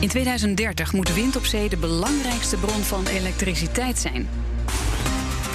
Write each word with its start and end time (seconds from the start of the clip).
In 0.00 0.08
2030 0.08 0.92
moet 0.92 1.14
wind 1.14 1.36
op 1.36 1.44
zee 1.44 1.68
de 1.68 1.76
belangrijkste 1.76 2.56
bron 2.56 2.82
van 2.82 3.06
elektriciteit 3.06 3.98
zijn. 3.98 4.28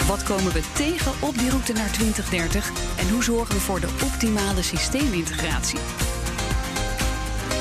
Wat 0.07 0.23
komen 0.23 0.52
we 0.52 0.62
tegen 0.73 1.12
op 1.20 1.38
die 1.38 1.50
route 1.50 1.73
naar 1.73 1.91
2030 1.91 2.71
en 2.97 3.10
hoe 3.10 3.23
zorgen 3.23 3.55
we 3.55 3.62
voor 3.62 3.79
de 3.79 3.89
optimale 4.04 4.62
systeemintegratie? 4.62 5.79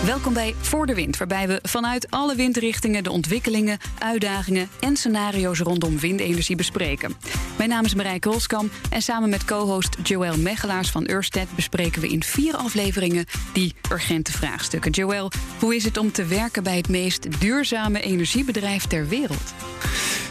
Welkom 0.05 0.33
bij 0.33 0.55
Voor 0.61 0.87
de 0.87 0.95
Wind, 0.95 1.17
waarbij 1.17 1.49
we 1.49 1.59
vanuit 1.63 2.11
alle 2.11 2.35
windrichtingen 2.35 3.03
de 3.03 3.11
ontwikkelingen, 3.11 3.79
uitdagingen 3.99 4.69
en 4.81 4.97
scenario's 4.97 5.59
rondom 5.59 5.99
windenergie 5.99 6.57
bespreken. 6.57 7.15
Mijn 7.59 7.69
naam 7.69 7.85
is 7.85 7.95
Marijke 7.95 8.29
Roskam 8.29 8.71
en 8.91 9.03
samen 9.03 9.29
met 9.29 9.45
co-host 9.45 9.97
Joël 10.03 10.39
Mechelaars 10.39 10.91
van 10.91 11.09
Ørsted 11.11 11.49
bespreken 11.55 12.01
we 12.01 12.09
in 12.09 12.23
vier 12.23 12.57
afleveringen 12.57 13.27
die 13.53 13.75
urgente 13.93 14.33
vraagstukken. 14.33 14.91
Joël, 14.91 15.31
hoe 15.59 15.75
is 15.75 15.85
het 15.85 15.97
om 15.97 16.13
te 16.13 16.25
werken 16.25 16.63
bij 16.63 16.77
het 16.77 16.89
meest 16.89 17.41
duurzame 17.41 18.01
energiebedrijf 18.01 18.87
ter 18.87 19.09
wereld? 19.09 19.55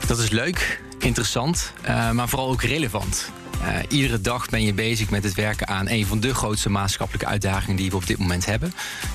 Dat 0.07 0.19
is 0.19 0.29
leuk, 0.29 0.81
interessant, 0.99 1.73
uh, 1.85 2.11
maar 2.11 2.29
vooral 2.29 2.49
ook 2.49 2.61
relevant. 2.61 3.31
Uh, 3.63 3.77
iedere 3.89 4.21
dag 4.21 4.49
ben 4.49 4.63
je 4.63 4.73
bezig 4.73 5.09
met 5.09 5.23
het 5.23 5.33
werken 5.33 5.67
aan 5.67 5.89
een 5.89 6.05
van 6.05 6.19
de 6.19 6.33
grootste 6.33 6.69
maatschappelijke 6.69 7.27
uitdagingen 7.27 7.75
die 7.75 7.89
we 7.89 7.95
op 7.95 8.07
dit 8.07 8.17
moment 8.17 8.45
hebben. 8.45 8.73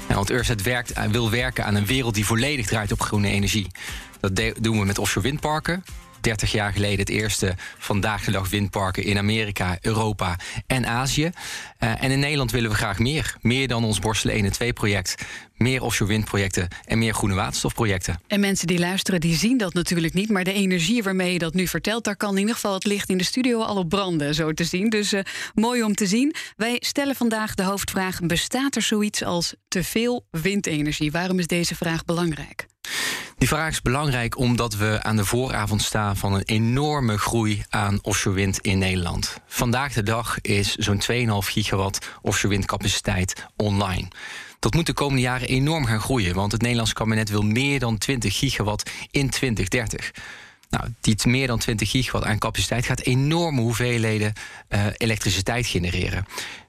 Uh, 0.09 0.15
want 0.15 0.31
Ørsted 0.31 0.63
werkt, 0.63 0.99
uh, 0.99 1.05
wil 1.05 1.31
werken 1.31 1.65
aan 1.65 1.75
een 1.75 1.87
wereld 1.87 2.15
die 2.15 2.27
volledig 2.27 2.67
draait 2.67 2.93
op 2.93 3.01
groene 3.01 3.29
energie. 3.29 3.67
Dat 4.21 4.37
doen 4.61 4.79
we 4.79 4.85
met 4.85 4.99
offshore 4.99 5.27
windparken. 5.27 5.85
30 6.21 6.53
jaar 6.53 6.73
geleden 6.73 6.99
het 6.99 7.09
eerste 7.09 7.55
vandaag 7.79 8.25
de 8.25 8.31
dag 8.31 8.49
windparken 8.49 9.05
in 9.05 9.19
Amerika, 9.19 9.79
Europa 9.81 10.39
en 10.67 10.87
Azië. 10.87 11.31
Uh, 11.81 12.03
en 12.03 12.11
in 12.11 12.19
Nederland 12.19 12.51
willen 12.51 12.71
we 12.71 12.77
graag 12.77 12.99
meer. 12.99 13.37
Meer 13.41 13.69
dan 13.69 13.85
ons 13.85 13.99
Borselen 13.99 14.35
1 14.35 14.45
en 14.45 14.53
2 14.53 14.73
project. 14.73 15.15
Meer 15.57 15.83
offshore 15.83 16.11
windprojecten 16.11 16.69
en 16.85 16.99
meer 16.99 17.15
groene 17.15 17.35
waterstofprojecten. 17.35 18.21
En 18.27 18.41
mensen 18.41 18.67
die 18.67 18.79
luisteren, 18.79 19.21
die 19.21 19.37
zien 19.37 19.59
dat 19.59 19.75
natuurlijk 19.75 20.15
niet. 20.15 20.29
Maar 20.29 20.45
de 20.45 20.53
energie 20.53 21.03
waarmee 21.03 21.33
je 21.33 21.39
dat 21.39 21.55
nu 21.55 21.67
vertelt, 21.67 22.05
daar 22.05 22.17
kan 22.17 22.33
in 22.33 22.39
ieder 22.39 22.55
geval 22.55 22.75
het 22.75 22.85
licht 22.85 23.09
in 23.09 23.19
de 23.19 23.25
studio 23.25 23.63
al 23.63 23.77
op 23.77 23.89
branden, 23.89 24.35
zo 24.35 24.53
te 24.53 24.65
zien. 24.65 24.91
Dus 24.91 25.13
uh, 25.13 25.21
mooi 25.55 25.83
om 25.83 25.95
te 25.95 26.07
zien. 26.07 26.35
Wij 26.57 26.77
stellen 26.81 27.15
vandaag 27.15 27.55
de 27.55 27.63
hoofdvraag: 27.63 28.21
bestaat 28.21 28.77
er 28.77 28.83
zoiets 28.83 29.25
als 29.25 29.55
te 29.69 29.85
veel 29.85 30.27
windenergie? 30.31 31.11
Waarom 31.11 31.39
is 31.39 31.47
deze 31.47 31.75
vraag 31.75 32.05
belangrijk? 32.05 32.67
Die 33.39 33.49
vraag 33.49 33.71
is 33.71 33.83
belangrijk 33.83 34.39
omdat 34.39 34.75
we 34.75 34.99
aan 35.03 35.17
de 35.17 35.25
vooravond 35.25 35.83
staan 35.83 36.17
van 36.17 36.33
een 36.33 36.43
enorme 36.45 37.19
groei 37.19 37.63
aan 37.69 37.99
offshore 38.03 38.37
wind 38.37 38.59
in 38.59 38.79
Nederland. 38.79 39.41
Vandaag 39.47 39.93
de 39.93 40.03
dag 40.03 40.41
is 40.41 40.75
zo'n 40.75 41.03
2,5 41.13 41.27
gigawatt 41.39 42.09
offshore 42.23 42.55
windcapaciteit 42.55 43.47
online. 43.57 44.09
Dat 44.59 44.75
moet 44.75 44.87
de 44.87 44.93
komende 44.93 45.21
jaren 45.21 45.49
enorm 45.49 45.85
gaan 45.85 46.01
groeien, 46.01 46.35
want 46.35 46.53
het 46.53 46.61
Nederlands 46.61 46.93
kabinet 46.93 47.31
wil 47.31 47.43
meer 47.43 47.79
dan 47.79 47.99
20 47.99 48.39
gigawatt 48.39 48.91
in 49.11 49.31
2030. 49.31 50.11
Nou, 50.71 50.85
die 51.01 51.17
meer 51.27 51.47
dan 51.47 51.59
20 51.59 51.91
gigawatt 51.91 52.25
aan 52.25 52.39
capaciteit 52.39 52.87
gaat 52.87 53.01
enorme 53.01 53.61
hoeveelheden 53.61 54.33
uh, 54.69 54.87
elektriciteit 54.97 55.67
genereren. 55.67 56.27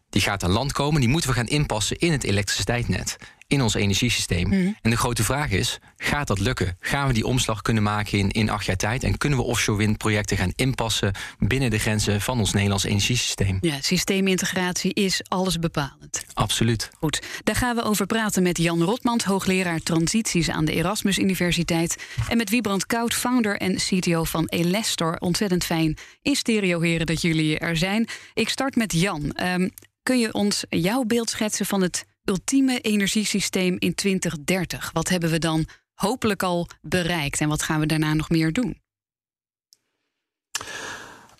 Die 0.10 0.22
gaat 0.22 0.44
aan 0.44 0.52
land 0.52 0.72
komen, 0.72 1.02
die 1.02 1.10
moeten 1.10 1.30
we 1.30 1.36
gaan 1.36 1.48
inpassen 1.48 1.98
in 1.98 2.12
het 2.12 2.24
elektriciteitsnet 2.24 3.18
in 3.50 3.62
ons 3.62 3.74
energiesysteem. 3.74 4.48
Mm. 4.48 4.78
En 4.82 4.90
de 4.90 4.98
grote 4.98 5.24
vraag 5.24 5.52
is: 5.52 5.80
gaat 5.98 6.28
dat 6.28 6.40
lukken? 6.40 6.78
Gaan 6.80 7.08
we 7.08 7.14
die 7.14 7.26
omslag 7.26 7.62
kunnen 7.62 7.84
maken 7.84 8.18
in, 8.18 8.30
in 8.30 8.50
acht 8.50 8.66
jaar 8.66 8.76
tijd? 8.76 9.04
En 9.04 9.18
kunnen 9.18 9.40
we 9.40 9.46
offshore 9.46 9.78
windprojecten 9.78 10.38
gaan 10.38 10.52
inpassen 10.56 11.14
binnen 11.38 11.70
de 11.70 11.78
grenzen 11.78 12.22
van 12.22 12.40
ons 12.40 12.54
Nederlands 12.54 12.84
energiesysteem? 12.84 13.58
Ja, 13.62 13.82
systeemintegratie 13.82 14.94
is 14.94 15.22
alles 15.28 15.60
bepalend. 15.60 16.26
Absoluut. 16.34 16.90
Goed, 17.00 17.22
daar 17.44 17.56
gaan 17.56 17.76
we 17.76 17.84
over 17.84 18.06
praten 18.06 18.44
met 18.44 18.58
Jan 18.58 18.84
Rotmans, 18.84 19.24
hoogleraar 19.24 19.80
transities 19.80 20.50
aan 20.50 20.66
de 20.66 20.74
Erasmus 20.74 21.18
Universiteit. 21.18 22.04
En 22.28 22.38
met 22.38 22.50
Wiebrand 22.50 22.86
Koud, 22.86 23.14
founder 23.14 23.58
en 23.58 23.76
CTO 23.76 24.24
van 24.24 24.46
Elestor. 24.46 25.16
Ontzettend 25.20 25.64
fijn 25.64 25.98
in 26.22 26.36
stereo, 26.36 26.82
heren, 26.82 27.06
dat 27.06 27.22
jullie 27.22 27.60
er 27.60 27.78
zijn. 27.78 28.08
Ik 28.34 28.50
start 28.50 28.76
met 28.76 28.94
Jan. 28.94 29.36
Um, 29.44 29.70
kun 30.04 30.20
je 30.20 30.34
ons 30.34 30.64
jouw 30.70 31.04
beeld 31.04 31.30
schetsen 31.30 31.66
van 31.66 31.82
het 31.82 32.06
ultieme 32.30 32.82
energiesysteem 32.82 33.76
in 33.80 33.96
2030? 33.96 34.90
Wat 34.94 35.10
hebben 35.10 35.30
we 35.30 35.40
dan 35.40 35.68
hopelijk 35.94 36.44
al 36.44 36.68
bereikt 36.82 37.40
en 37.40 37.50
wat 37.50 37.64
gaan 37.64 37.80
we 37.80 37.86
daarna 37.86 38.14
nog 38.14 38.30
meer 38.30 38.54
doen? 38.54 38.82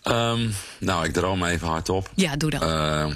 Um, 0.04 0.54
nou, 0.78 1.04
ik 1.04 1.12
droom 1.12 1.44
even 1.44 1.68
hardop. 1.68 2.10
Ja, 2.14 2.36
doe 2.36 2.50
dat. 2.50 2.62
Uh, 2.62 3.14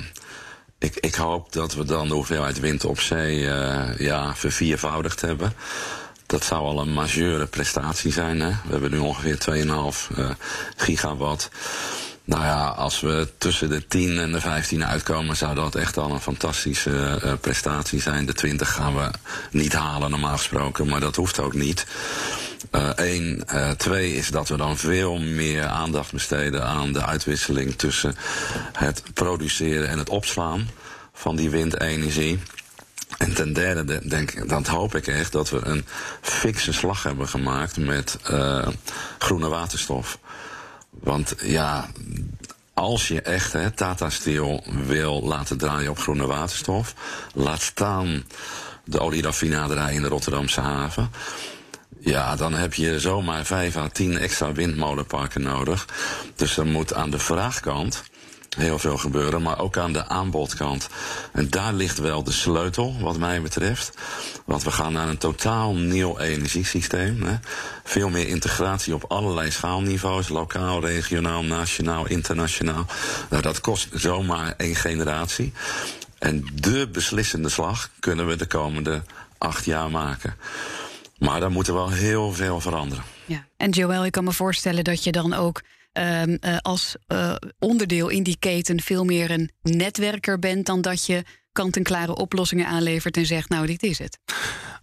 ik, 0.78 0.96
ik, 0.96 1.14
hoop 1.14 1.52
dat 1.52 1.74
we 1.74 1.84
dan 1.84 2.08
de 2.08 2.14
hoeveelheid 2.14 2.60
wind 2.60 2.84
op 2.84 3.00
zee 3.00 3.38
uh, 3.38 3.98
ja, 3.98 4.34
verviervoudigd 4.34 5.20
hebben. 5.20 5.52
Dat 6.26 6.44
zou 6.44 6.60
al 6.62 6.80
een 6.80 6.92
majeure 6.92 7.46
prestatie 7.46 8.12
zijn. 8.12 8.40
Hè? 8.40 8.48
We 8.48 8.70
hebben 8.70 8.90
nu 8.90 8.98
ongeveer 8.98 9.38
2,5 10.12 10.16
uh, 10.18 10.30
gigawatt. 10.76 11.50
Nou 12.26 12.42
ja, 12.42 12.66
als 12.68 13.00
we 13.00 13.28
tussen 13.38 13.68
de 13.68 13.86
10 13.86 14.18
en 14.18 14.32
de 14.32 14.40
15 14.40 14.84
uitkomen, 14.84 15.36
zou 15.36 15.54
dat 15.54 15.74
echt 15.74 15.96
al 15.96 16.10
een 16.10 16.20
fantastische 16.20 17.20
uh, 17.24 17.32
prestatie 17.40 18.00
zijn. 18.00 18.26
De 18.26 18.32
20 18.32 18.72
gaan 18.72 18.94
we 18.94 19.10
niet 19.50 19.72
halen, 19.72 20.10
normaal 20.10 20.36
gesproken, 20.36 20.88
maar 20.88 21.00
dat 21.00 21.16
hoeft 21.16 21.38
ook 21.40 21.54
niet. 21.54 21.86
Eén. 22.94 23.44
Uh, 23.52 23.60
uh, 23.60 23.70
twee 23.70 24.14
is 24.14 24.28
dat 24.28 24.48
we 24.48 24.56
dan 24.56 24.76
veel 24.76 25.18
meer 25.18 25.64
aandacht 25.64 26.12
besteden 26.12 26.64
aan 26.64 26.92
de 26.92 27.04
uitwisseling 27.04 27.74
tussen 27.74 28.16
het 28.72 29.02
produceren 29.14 29.88
en 29.88 29.98
het 29.98 30.08
opslaan 30.08 30.68
van 31.12 31.36
die 31.36 31.50
windenergie. 31.50 32.38
En 33.18 33.34
ten 33.34 33.52
derde 33.52 34.08
denk 34.08 34.48
dat 34.48 34.66
hoop 34.66 34.94
ik 34.94 35.06
echt 35.06 35.32
dat 35.32 35.50
we 35.50 35.60
een 35.64 35.84
fikse 36.20 36.72
slag 36.72 37.02
hebben 37.02 37.28
gemaakt 37.28 37.76
met 37.76 38.18
groene 39.18 39.48
waterstof. 39.48 40.18
Want 41.00 41.34
ja, 41.42 41.88
als 42.74 43.08
je 43.08 43.22
echt 43.22 43.52
hè, 43.52 43.70
Tata 43.70 44.10
Steel 44.10 44.64
wil 44.86 45.22
laten 45.22 45.58
draaien 45.58 45.90
op 45.90 45.98
groene 45.98 46.26
waterstof, 46.26 46.94
laat 47.34 47.62
staan 47.62 48.24
de 48.84 49.00
olieraffinaderij 49.00 49.94
in 49.94 50.02
de 50.02 50.08
Rotterdamse 50.08 50.60
haven. 50.60 51.10
Ja, 51.98 52.36
dan 52.36 52.54
heb 52.54 52.74
je 52.74 53.00
zomaar 53.00 53.44
5 53.44 53.76
à 53.76 53.88
10 53.88 54.18
extra 54.18 54.52
windmolenparken 54.52 55.42
nodig. 55.42 55.86
Dus 56.36 56.56
er 56.56 56.66
moet 56.66 56.94
aan 56.94 57.10
de 57.10 57.18
vraagkant 57.18 58.02
heel 58.56 58.78
veel 58.78 58.96
gebeuren, 58.96 59.42
maar 59.42 59.58
ook 59.58 59.76
aan 59.76 59.92
de 59.92 60.08
aanbodkant. 60.08 60.88
En 61.32 61.50
daar 61.50 61.72
ligt 61.72 61.98
wel 61.98 62.22
de 62.22 62.32
sleutel, 62.32 62.96
wat 63.00 63.18
mij 63.18 63.42
betreft. 63.42 63.92
Want 64.44 64.62
we 64.62 64.70
gaan 64.70 64.92
naar 64.92 65.08
een 65.08 65.18
totaal 65.18 65.74
nieuw 65.74 66.18
energiesysteem. 66.18 67.22
Hè. 67.22 67.34
Veel 67.84 68.08
meer 68.08 68.28
integratie 68.28 68.94
op 68.94 69.04
allerlei 69.08 69.50
schaalniveaus: 69.50 70.28
lokaal, 70.28 70.80
regionaal, 70.80 71.44
nationaal, 71.44 72.06
internationaal. 72.06 72.86
Nou, 73.30 73.42
dat 73.42 73.60
kost 73.60 73.88
zomaar 73.92 74.54
één 74.56 74.76
generatie. 74.76 75.52
En 76.18 76.44
de 76.54 76.88
beslissende 76.92 77.48
slag 77.48 77.90
kunnen 78.00 78.26
we 78.26 78.36
de 78.36 78.46
komende 78.46 79.02
acht 79.38 79.64
jaar 79.64 79.90
maken. 79.90 80.36
Maar 81.18 81.40
daar 81.40 81.50
moet 81.50 81.68
er 81.68 81.74
wel 81.74 81.90
heel 81.90 82.32
veel 82.32 82.60
veranderen. 82.60 83.04
Ja. 83.26 83.44
En 83.56 83.70
Joël, 83.70 84.04
ik 84.04 84.12
kan 84.12 84.24
me 84.24 84.32
voorstellen 84.32 84.84
dat 84.84 85.04
je 85.04 85.12
dan 85.12 85.32
ook 85.34 85.62
uh, 85.98 86.56
als 86.60 86.96
uh, 87.08 87.34
onderdeel 87.58 88.08
in 88.08 88.22
die 88.22 88.36
keten 88.38 88.80
veel 88.80 89.04
meer 89.04 89.30
een 89.30 89.50
netwerker 89.62 90.38
bent 90.38 90.66
dan 90.66 90.80
dat 90.80 91.06
je 91.06 91.22
kant-en-klare 91.52 92.16
oplossingen 92.16 92.66
aanlevert 92.66 93.16
en 93.16 93.26
zegt: 93.26 93.48
Nou, 93.48 93.66
dit 93.66 93.82
is 93.82 93.98
het. 93.98 94.18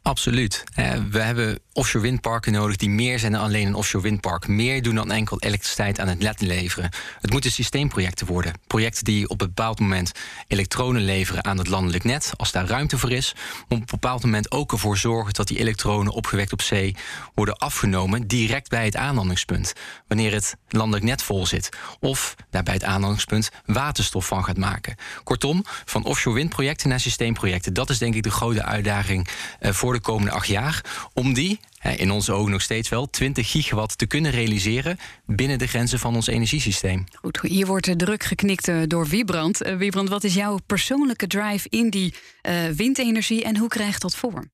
Absoluut. 0.03 0.63
Uh, 0.79 0.93
we 1.11 1.19
hebben 1.19 1.59
offshore 1.73 2.03
windparken 2.03 2.51
nodig 2.51 2.75
die 2.75 2.89
meer 2.89 3.19
zijn 3.19 3.31
dan 3.31 3.41
alleen 3.41 3.67
een 3.67 3.75
offshore 3.75 4.03
windpark. 4.03 4.47
Meer 4.47 4.81
doen 4.81 4.95
dan 4.95 5.11
enkel 5.11 5.39
elektriciteit 5.39 5.99
aan 5.99 6.07
het 6.07 6.19
net 6.19 6.41
leveren. 6.41 6.89
Het 7.21 7.31
moeten 7.31 7.51
systeemprojecten 7.51 8.27
worden. 8.27 8.53
Projecten 8.67 9.03
die 9.03 9.29
op 9.29 9.41
een 9.41 9.47
bepaald 9.47 9.79
moment 9.79 10.11
elektronen 10.47 11.01
leveren 11.01 11.45
aan 11.45 11.57
het 11.57 11.67
landelijk 11.67 12.03
net, 12.03 12.31
als 12.37 12.51
daar 12.51 12.65
ruimte 12.65 12.97
voor 12.97 13.11
is. 13.11 13.33
Maar 13.35 13.63
op 13.67 13.71
een 13.77 13.85
bepaald 13.89 14.23
moment 14.23 14.51
ook 14.51 14.71
ervoor 14.71 14.97
zorgen 14.97 15.33
dat 15.33 15.47
die 15.47 15.59
elektronen 15.59 16.13
opgewekt 16.13 16.53
op 16.53 16.61
zee 16.61 16.95
worden 17.35 17.57
afgenomen 17.57 18.27
direct 18.27 18.69
bij 18.69 18.85
het 18.85 18.95
aanlandingspunt. 18.95 19.73
Wanneer 20.07 20.33
het 20.33 20.55
landelijk 20.69 21.05
net 21.05 21.23
vol 21.23 21.45
zit. 21.45 21.69
Of 21.99 22.35
daar 22.49 22.63
bij 22.63 22.73
het 22.73 22.83
aanlandingspunt 22.83 23.49
waterstof 23.65 24.27
van 24.27 24.43
gaat 24.43 24.57
maken. 24.57 24.95
Kortom, 25.23 25.65
van 25.85 26.03
offshore 26.03 26.35
windprojecten 26.35 26.89
naar 26.89 26.99
systeemprojecten. 26.99 27.73
Dat 27.73 27.89
is 27.89 27.97
denk 27.97 28.15
ik 28.15 28.23
de 28.23 28.31
grote 28.31 28.63
uitdaging 28.63 29.27
uh, 29.61 29.71
voor 29.91 29.99
de 29.99 30.05
komende 30.05 30.31
acht 30.31 30.47
jaar. 30.47 31.09
Om 31.13 31.33
die 31.33 31.59
in 31.95 32.11
onze 32.11 32.31
ogen 32.31 32.51
nog 32.51 32.61
steeds 32.61 32.89
wel 32.89 33.09
20 33.09 33.51
gigawatt 33.51 33.97
te 33.97 34.05
kunnen 34.05 34.31
realiseren 34.31 34.97
binnen 35.25 35.59
de 35.59 35.67
grenzen 35.67 35.99
van 35.99 36.15
ons 36.15 36.27
energiesysteem. 36.27 37.03
Goed, 37.13 37.39
hier 37.41 37.65
wordt 37.65 37.99
druk 37.99 38.23
geknikt 38.23 38.89
door 38.89 39.07
Wiebrand. 39.07 39.65
Uh, 39.65 39.75
Wiebrand, 39.75 40.09
wat 40.09 40.23
is 40.23 40.33
jouw 40.33 40.57
persoonlijke 40.65 41.27
drive 41.27 41.67
in 41.69 41.89
die 41.89 42.13
uh, 42.43 42.67
windenergie 42.67 43.43
en 43.43 43.57
hoe 43.57 43.67
krijgt 43.67 44.01
dat 44.01 44.15
vorm? 44.15 44.51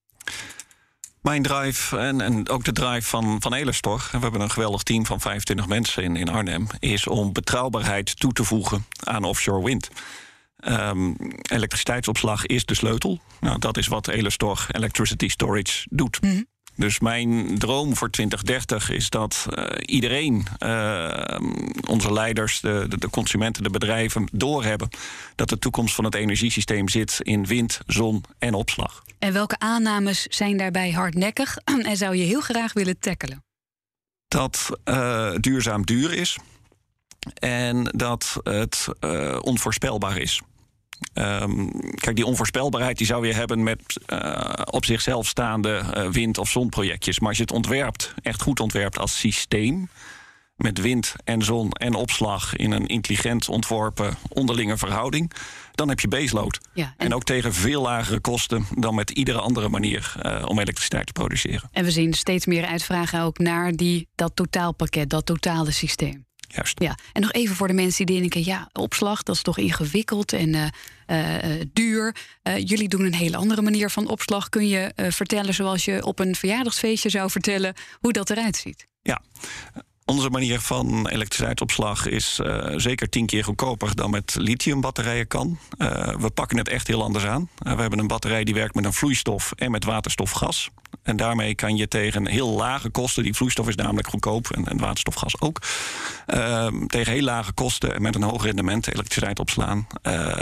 Mijn 1.22 1.42
drive 1.42 1.98
en, 1.98 2.22
en 2.22 2.50
ook 2.50 2.64
de 2.64 2.72
drive 2.72 3.10
van, 3.10 3.42
van 3.42 3.54
Elestor, 3.54 4.08
we 4.12 4.18
hebben 4.18 4.42
een 4.42 4.52
geweldig 4.52 4.84
team 4.84 5.06
van 5.06 5.20
25 5.20 5.68
mensen 5.68 6.04
in, 6.04 6.16
in 6.16 6.30
Arnhem, 6.30 6.68
is 6.80 7.08
om 7.08 7.34
betrouwbaarheid 7.34 8.20
toe 8.20 8.34
te 8.34 8.44
voegen 8.44 8.86
aan 9.04 9.24
offshore 9.24 9.64
wind. 9.64 9.90
Um, 10.66 11.16
elektriciteitsopslag 11.42 12.46
is 12.46 12.66
de 12.66 12.76
sleutel. 12.76 13.20
Nou, 13.40 13.60
dat 13.60 13.78
is 13.78 13.88
wat 13.88 14.08
Elestor 14.08 14.66
Electricity 14.72 15.28
Storage 15.28 15.88
doet. 15.90 16.22
Mm 16.22 16.30
-hmm. 16.30 16.46
Dus 16.78 17.00
mijn 17.00 17.58
droom 17.58 17.96
voor 17.96 18.10
2030 18.10 18.90
is 18.90 19.10
dat 19.10 19.46
uh, 19.50 19.66
iedereen, 19.86 20.46
uh, 20.60 21.40
onze 21.88 22.14
leiders, 22.14 22.60
de, 22.60 22.86
de, 22.90 22.98
de, 22.98 23.10
consumenten, 23.10 23.64
de 23.64 23.70
bedrijven, 23.70 24.28
doorhebben 24.32 24.90
dat 25.36 25.50
de 25.50 25.60
toekomst 25.60 25.96
van 25.96 26.06
het 26.06 26.16
energiesysteem 26.16 26.90
zit 26.90 27.18
in 27.22 27.46
wind, 27.46 27.80
zon 27.86 28.24
en 28.40 28.54
opslag. 28.54 29.04
En 29.20 29.34
welke 29.34 29.60
aannames 29.60 30.24
zijn 30.24 30.58
daarbij 30.58 30.92
hardnekkig 30.92 31.58
en 31.90 31.98
zou 31.98 32.16
je 32.16 32.24
heel 32.24 32.42
graag 32.42 32.74
willen 32.74 33.00
tackelen? 33.00 33.44
Dat 34.28 34.70
uh, 34.86 35.32
duurzaam 35.40 35.86
duur 35.86 36.14
is 36.14 36.38
en 37.34 37.84
dat 37.84 38.40
het 38.44 38.88
onvoorspelbaar 39.42 40.18
is. 40.18 40.42
Um, 41.14 41.72
kijk, 41.96 42.16
die 42.16 42.26
onvoorspelbaarheid 42.26 42.98
die 42.98 43.08
zou 43.08 43.28
je 43.28 43.34
hebben 43.34 43.64
met 43.64 44.00
uh, 44.08 44.52
op 44.66 44.86
zichzelf 44.86 45.28
staande 45.28 45.84
uh, 45.98 46.10
wind- 46.10 46.38
of 46.38 46.50
zonprojectjes. 46.50 47.20
Maar 47.20 47.28
als 47.30 47.38
je 47.38 47.44
het 47.44 47.52
ontwerpt, 47.52 48.14
echt 48.22 48.42
goed 48.42 48.60
ontwerpt 48.60 49.00
als 49.00 49.20
systeem. 49.20 49.90
Met 50.56 50.82
wind 50.82 51.16
en 51.24 51.42
zon 51.42 51.72
en 51.72 51.94
opslag 51.94 52.56
in 52.56 52.72
een 52.72 52.88
intelligent 52.88 53.50
ontworpen 53.50 54.18
onderlinge 54.30 54.78
verhouding. 54.78 55.32
Dan 55.72 55.90
heb 55.90 56.00
je 56.00 56.08
baseload. 56.08 56.60
Ja, 56.74 56.94
en... 56.98 57.06
en... 57.06 57.14
ook 57.14 57.24
tegen 57.24 57.54
veel 57.54 57.82
lagere 57.82 58.20
kosten 58.20 58.66
dan 58.76 58.96
met 58.96 59.10
iedere 59.10 59.40
andere 59.40 59.70
manier 59.70 60.14
uh, 60.22 60.44
om 60.46 60.60
elektriciteit 60.60 61.06
te 61.06 61.14
produceren. 61.14 61.70
En 61.72 61.84
we 61.84 61.92
zien 61.92 62.14
steeds 62.14 62.46
meer 62.46 62.66
uitvragen 62.66 63.22
ook 63.22 63.38
naar 63.38 63.72
die, 63.72 64.08
dat 64.16 64.32
totaalpakket, 64.36 65.10
dat 65.10 65.26
totale 65.26 65.72
systeem. 65.72 66.27
Juist. 66.48 66.80
Ja, 66.82 66.98
en 67.14 67.22
nog 67.22 67.32
even 67.32 67.56
voor 67.56 67.68
de 67.68 67.74
mensen 67.74 68.06
die 68.06 68.20
denken: 68.20 68.46
ja, 68.46 68.70
opslag, 68.74 69.24
dat 69.24 69.36
is 69.36 69.42
toch 69.42 69.58
ingewikkeld 69.58 70.34
en 70.34 70.54
uh, 70.54 70.66
uh, 71.08 71.62
duur. 71.74 72.16
jullie 72.44 72.88
doen 72.88 73.06
een 73.06 73.14
hele 73.14 73.38
andere 73.38 73.62
manier 73.62 73.90
van 73.90 74.08
opslag. 74.08 74.50
Kun 74.50 74.68
je 74.68 74.92
vertellen, 74.96 75.54
zoals 75.54 75.86
je 75.86 76.06
op 76.06 76.20
een 76.20 76.36
verjaardagsfeestje 76.36 77.10
zou 77.10 77.30
vertellen, 77.30 77.74
hoe 78.00 78.14
dat 78.14 78.30
eruit 78.30 78.56
ziet? 78.56 78.88
Ja, 79.02 79.22
onze 80.08 80.30
manier 80.30 80.60
van 80.60 81.08
elektriciteitsopslag 81.08 82.06
is 82.06 82.40
uh, 82.44 82.74
zeker 82.76 83.10
tien 83.10 83.26
keer 83.26 83.44
goedkoper 83.44 83.96
dan 83.96 84.10
met 84.10 84.36
lithiumbatterijen 84.40 85.28
kan. 85.28 85.60
Uh, 85.78 86.16
we 86.16 86.30
pakken 86.30 86.58
het 86.58 86.70
echt 86.70 86.88
heel 86.88 87.04
anders 87.04 87.26
aan. 87.26 87.50
Uh, 87.68 87.74
we 87.74 87.82
hebben 87.82 88.00
een 88.00 88.08
batterij 88.08 88.44
die 88.44 88.54
werkt 88.54 88.76
met 88.76 88.86
een 88.86 88.94
vloeistof 88.94 89.52
en 89.52 89.72
met 89.72 89.84
waterstofgas. 89.84 90.70
En 91.04 91.18
daarmee 91.18 91.56
kan 91.56 91.78
je 91.78 91.88
tegen 91.88 92.28
heel 92.28 92.50
lage 92.50 92.90
kosten, 92.90 93.24
die 93.24 93.34
vloeistof 93.34 93.68
is 93.68 93.76
namelijk 93.76 94.08
goedkoop 94.08 94.50
en, 94.50 94.68
en 94.68 94.78
waterstofgas 94.78 95.42
ook, 95.42 95.62
ehm, 96.26 96.86
tegen 96.86 97.14
heel 97.14 97.24
lage 97.24 97.52
kosten 97.52 97.96
en 97.96 98.02
met 98.02 98.16
een 98.16 98.24
hoog 98.24 98.44
rendement 98.44 98.88
elektriciteit 98.88 99.40
opslaan 99.40 99.88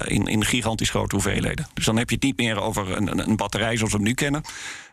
in, 0.05 0.27
in 0.27 0.45
gigantisch 0.45 0.89
grote 0.89 1.15
hoeveelheden. 1.15 1.67
Dus 1.73 1.85
dan 1.85 1.97
heb 1.97 2.09
je 2.09 2.15
het 2.15 2.23
niet 2.23 2.37
meer 2.37 2.61
over 2.61 2.97
een, 2.97 3.29
een 3.29 3.35
batterij 3.35 3.75
zoals 3.77 3.91
we 3.91 3.97
hem 3.97 4.07
nu 4.07 4.13
kennen. 4.13 4.43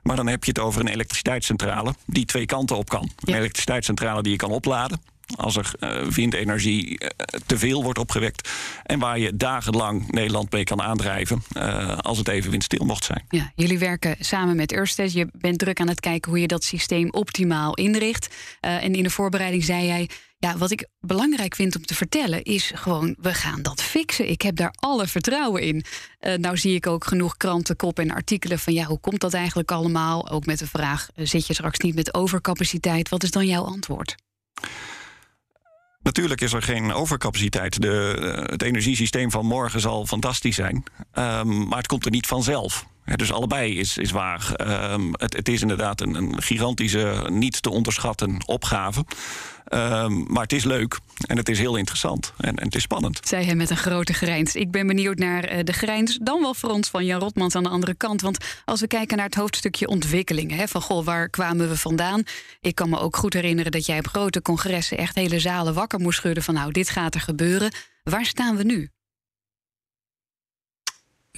Maar 0.02 0.16
dan 0.16 0.26
heb 0.26 0.44
je 0.44 0.50
het 0.50 0.60
over 0.60 0.80
een 0.80 0.88
elektriciteitscentrale 0.88 1.94
die 2.06 2.24
twee 2.24 2.46
kanten 2.46 2.76
op 2.76 2.88
kan. 2.88 3.10
Een 3.20 3.34
elektriciteitscentrale 3.34 4.22
die 4.22 4.32
je 4.32 4.38
kan 4.38 4.50
opladen 4.50 5.00
als 5.36 5.56
er 5.56 5.72
windenergie 6.14 6.88
uh, 6.90 7.08
te 7.46 7.58
veel 7.58 7.82
wordt 7.82 7.98
opgewekt. 7.98 8.50
En 8.82 8.98
waar 8.98 9.18
je 9.18 9.36
dagenlang 9.36 10.10
Nederland 10.10 10.52
mee 10.52 10.64
kan 10.64 10.82
aandrijven 10.82 11.42
uh, 11.52 11.98
als 11.98 12.18
het 12.18 12.28
even 12.28 12.50
windstil 12.50 12.84
mocht 12.84 13.04
zijn. 13.04 13.24
Ja, 13.28 13.52
jullie 13.54 13.78
werken 13.78 14.16
samen 14.20 14.56
met 14.56 14.72
Ørsted. 14.72 15.12
Je 15.12 15.28
bent 15.32 15.58
druk 15.58 15.80
aan 15.80 15.88
het 15.88 16.00
kijken 16.00 16.30
hoe 16.30 16.40
je 16.40 16.46
dat 16.46 16.64
systeem 16.64 17.10
optimaal 17.10 17.74
inricht. 17.74 18.34
en 18.60 18.94
in 18.94 19.02
de 19.02 19.10
voorbereiding 19.10 19.64
zei 19.64 19.86
jij. 19.86 20.08
Ja, 20.38 20.56
wat 20.56 20.70
ik 20.70 20.86
belangrijk 21.00 21.54
vind 21.54 21.76
om 21.76 21.86
te 21.86 21.94
vertellen 21.94 22.42
is 22.42 22.72
gewoon, 22.74 23.16
we 23.20 23.34
gaan 23.34 23.62
dat 23.62 23.82
fixen. 23.82 24.30
Ik 24.30 24.42
heb 24.42 24.56
daar 24.56 24.74
alle 24.78 25.06
vertrouwen 25.06 25.62
in. 25.62 25.84
Nou 26.36 26.56
zie 26.56 26.74
ik 26.74 26.86
ook 26.86 27.04
genoeg 27.04 27.36
krantenkop 27.36 27.98
en 27.98 28.10
artikelen 28.10 28.58
van 28.58 28.72
ja, 28.72 28.84
hoe 28.84 29.00
komt 29.00 29.20
dat 29.20 29.34
eigenlijk 29.34 29.70
allemaal? 29.70 30.30
Ook 30.30 30.46
met 30.46 30.58
de 30.58 30.66
vraag, 30.66 31.08
zit 31.14 31.46
je 31.46 31.54
straks 31.54 31.78
niet 31.78 31.94
met 31.94 32.14
overcapaciteit? 32.14 33.08
Wat 33.08 33.22
is 33.22 33.30
dan 33.30 33.46
jouw 33.46 33.64
antwoord? 33.64 34.14
Natuurlijk 36.02 36.40
is 36.40 36.52
er 36.52 36.62
geen 36.62 36.92
overcapaciteit. 36.92 37.80
De, 37.80 38.18
uh, 38.20 38.50
het 38.50 38.62
energiesysteem 38.62 39.30
van 39.30 39.46
morgen 39.46 39.80
zal 39.80 40.06
fantastisch 40.06 40.54
zijn. 40.54 40.84
Um, 41.14 41.68
maar 41.68 41.78
het 41.78 41.86
komt 41.86 42.04
er 42.04 42.10
niet 42.10 42.26
vanzelf. 42.26 42.86
Dus 43.04 43.32
allebei 43.32 43.78
is, 43.78 43.98
is 43.98 44.10
waar. 44.10 44.54
Um, 44.92 45.10
het, 45.12 45.36
het, 45.36 45.48
is 45.48 45.62
inderdaad 45.62 46.00
een, 46.00 46.14
een, 46.14 46.42
gigantische, 46.42 47.26
niet 47.30 47.62
te 47.62 47.70
onderschatten 47.70 48.42
opgave. 48.46 49.04
Um, 49.68 50.24
maar 50.28 50.42
het 50.42 50.52
is 50.52 50.64
leuk 50.64 50.98
en 51.26 51.36
het 51.36 51.48
is 51.48 51.58
heel 51.58 51.76
interessant 51.76 52.32
en, 52.36 52.56
en, 52.56 52.64
het 52.64 52.74
is 52.74 52.82
spannend. 52.82 53.20
Zei 53.22 53.44
hij 53.44 53.54
met 53.54 53.70
een 53.70 53.76
grote 53.76 54.12
grijns. 54.12 54.54
Ik 54.54 54.70
ben 54.70 54.86
benieuwd 54.86 55.18
naar 55.18 55.52
uh, 55.52 55.58
de 55.64 55.72
grijns, 55.72 56.18
dan 56.22 56.40
wel 56.40 56.54
voor 56.54 56.70
ons 56.70 56.88
van 56.88 57.04
Jan 57.04 57.20
Rotmans 57.20 57.54
aan 57.54 57.62
de 57.62 57.68
andere 57.68 57.94
kant. 57.94 58.20
Want 58.20 58.38
als 58.64 58.80
we 58.80 58.86
kijken 58.86 59.16
naar 59.16 59.26
het 59.26 59.34
hoofdstukje 59.34 59.88
ontwikkelingen, 59.88 60.56
hè, 60.56 60.68
van 60.68 60.80
goh, 60.80 61.04
waar 61.04 61.28
kwamen 61.28 61.68
we 61.68 61.76
vandaan? 61.76 62.22
Ik 62.60 62.74
kan 62.74 62.88
me 62.88 62.98
ook 62.98 63.16
goed 63.16 63.32
herinneren 63.32 63.72
dat 63.72 63.86
jij 63.86 63.98
op 63.98 64.06
grote 64.06 64.42
congressen 64.42 64.98
echt 64.98 65.14
hele 65.14 65.38
zalen 65.38 65.74
wakker 65.74 66.00
moest 66.00 66.18
schudden 66.18 66.42
van 66.42 66.54
nou, 66.54 66.72
dit 66.72 66.90
gaat 66.90 67.14
er 67.14 67.20
gebeuren. 67.20 67.72
Waar 68.02 68.24
staan 68.24 68.56
we 68.56 68.64
nu? 68.64 68.90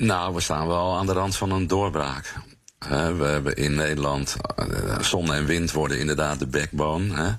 Nou, 0.01 0.35
we 0.35 0.41
staan 0.41 0.67
wel 0.67 0.97
aan 0.97 1.07
de 1.07 1.13
rand 1.13 1.37
van 1.37 1.51
een 1.51 1.67
doorbraak. 1.67 2.35
we 2.89 3.25
hebben 3.25 3.57
in 3.57 3.75
Nederland 3.75 4.37
uh, 4.59 4.99
zon 5.01 5.33
en 5.33 5.47
wind 5.47 5.73
worden 5.73 5.99
inderdaad 5.99 6.39
de 6.39 6.47
backbone. 6.47 7.37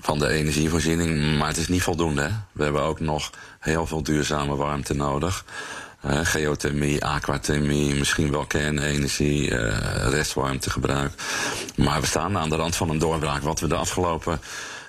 Van 0.00 0.18
de 0.18 0.28
energievoorziening. 0.28 1.38
Maar 1.38 1.48
het 1.48 1.56
is 1.56 1.68
niet 1.68 1.82
voldoende. 1.82 2.30
We 2.52 2.62
hebben 2.62 2.82
ook 2.82 3.00
nog 3.00 3.30
heel 3.60 3.86
veel 3.86 4.02
duurzame 4.02 4.56
warmte 4.56 4.94
nodig. 4.94 5.44
Geothermie, 6.06 7.04
aquathermie, 7.04 7.94
misschien 7.94 8.30
wel 8.30 8.46
kernenergie, 8.46 9.50
uh, 9.50 9.76
restwarmtegebruik. 10.08 11.12
Maar 11.76 12.00
we 12.00 12.06
staan 12.06 12.38
aan 12.38 12.48
de 12.48 12.56
rand 12.56 12.76
van 12.76 12.90
een 12.90 12.98
doorbraak. 12.98 13.42
Wat 13.42 13.60
we 13.60 13.68
de 13.68 13.74
afgelopen 13.74 14.40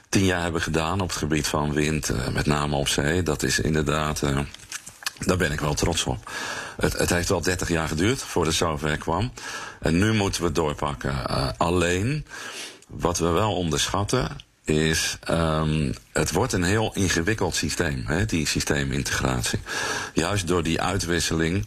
tien 0.09 0.25
jaar 0.25 0.41
hebben 0.41 0.61
gedaan 0.61 1.01
op 1.01 1.07
het 1.07 1.17
gebied 1.17 1.47
van 1.47 1.73
wind, 1.73 2.09
uh, 2.09 2.27
met 2.27 2.45
name 2.45 2.75
op 2.75 2.87
zee, 2.87 3.23
dat 3.23 3.43
is 3.43 3.59
inderdaad. 3.59 4.21
Daar 5.19 5.37
ben 5.37 5.51
ik 5.51 5.59
wel 5.59 5.73
trots 5.73 6.03
op. 6.03 6.31
Het, 6.77 6.97
het, 6.97 7.09
heeft 7.09 7.29
wel 7.29 7.41
30 7.41 7.69
jaar 7.69 7.87
geduurd 7.87 8.21
voordat 8.21 8.53
het 8.53 8.61
zover 8.61 8.97
kwam. 8.97 9.31
En 9.79 9.97
nu 9.97 10.13
moeten 10.13 10.41
we 10.41 10.47
het 10.47 10.55
doorpakken. 10.55 11.25
alleen, 11.57 12.25
wat 12.87 13.17
we 13.17 13.29
wel 13.29 13.55
onderschatten, 13.55 14.37
is 14.67 15.17
um, 15.29 15.93
het 16.11 16.31
wordt 16.31 16.53
een 16.53 16.63
heel 16.63 16.91
ingewikkeld 16.93 17.55
systeem, 17.55 18.03
hè, 18.05 18.25
die 18.25 18.47
systeemintegratie. 18.47 19.59
Juist 20.13 20.47
door 20.47 20.63
die 20.63 20.81
uitwisseling 20.81 21.65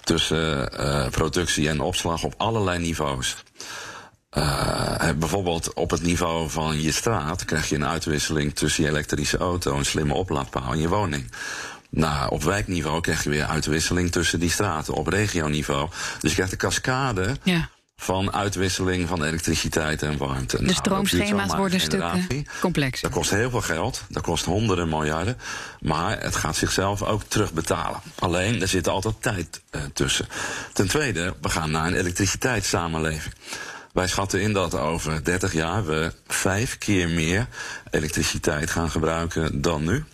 tussen 0.00 0.70
uh, 0.80 1.08
productie 1.08 1.68
en 1.68 1.80
opslag 1.80 2.24
op 2.24 2.34
allerlei 2.36 2.78
niveaus. 2.78 3.36
Uh, 4.32 5.10
bijvoorbeeld 5.18 5.72
op 5.74 5.90
het 5.90 6.02
niveau 6.02 6.50
van 6.50 6.80
je 6.80 6.92
straat 6.92 7.44
krijg 7.44 7.68
je 7.68 7.74
een 7.74 7.86
uitwisseling 7.86 8.54
tussen 8.54 8.82
je 8.82 8.88
elektrische 8.88 9.36
auto, 9.36 9.76
een 9.76 9.84
slimme 9.84 10.14
oplaadpaal 10.14 10.72
en 10.72 10.78
je 10.78 10.88
woning. 10.88 11.30
Nou, 11.96 12.30
op 12.30 12.42
wijkniveau 12.42 13.00
krijg 13.00 13.24
je 13.24 13.30
weer 13.30 13.44
uitwisseling 13.44 14.12
tussen 14.12 14.40
die 14.40 14.50
straten. 14.50 14.94
Op 14.94 15.06
regioniveau. 15.06 15.88
Dus 16.20 16.30
je 16.30 16.34
krijgt 16.34 16.52
een 16.52 16.58
cascade 16.58 17.36
ja 17.42 17.68
van 17.96 18.32
uitwisseling 18.32 19.08
van 19.08 19.24
elektriciteit 19.24 20.02
en 20.02 20.16
warmte. 20.16 20.56
De 20.56 20.62
nou, 20.62 20.74
stroomschema's 20.74 21.54
worden 21.54 21.80
stukken 21.80 22.46
complex. 22.60 23.00
Dat 23.00 23.10
kost 23.10 23.30
heel 23.30 23.50
veel 23.50 23.60
geld, 23.60 24.02
dat 24.08 24.22
kost 24.22 24.44
honderden 24.44 24.88
miljarden. 24.88 25.38
Maar 25.80 26.20
het 26.20 26.36
gaat 26.36 26.56
zichzelf 26.56 27.02
ook 27.02 27.22
terugbetalen. 27.22 28.00
Alleen, 28.18 28.60
er 28.60 28.68
zit 28.68 28.88
altijd 28.88 29.22
tijd 29.22 29.62
uh, 29.70 29.82
tussen. 29.92 30.26
Ten 30.72 30.88
tweede, 30.88 31.34
we 31.40 31.48
gaan 31.48 31.70
naar 31.70 31.86
een 31.86 31.96
elektriciteitssamenleving. 31.96 33.34
Wij 33.92 34.08
schatten 34.08 34.40
in 34.40 34.52
dat 34.52 34.74
over 34.74 35.24
30 35.24 35.52
jaar 35.52 35.86
we 35.86 36.12
vijf 36.26 36.78
keer 36.78 37.08
meer 37.08 37.46
elektriciteit 37.90 38.70
gaan 38.70 38.90
gebruiken 38.90 39.60
dan 39.62 39.84
nu. 39.84 40.04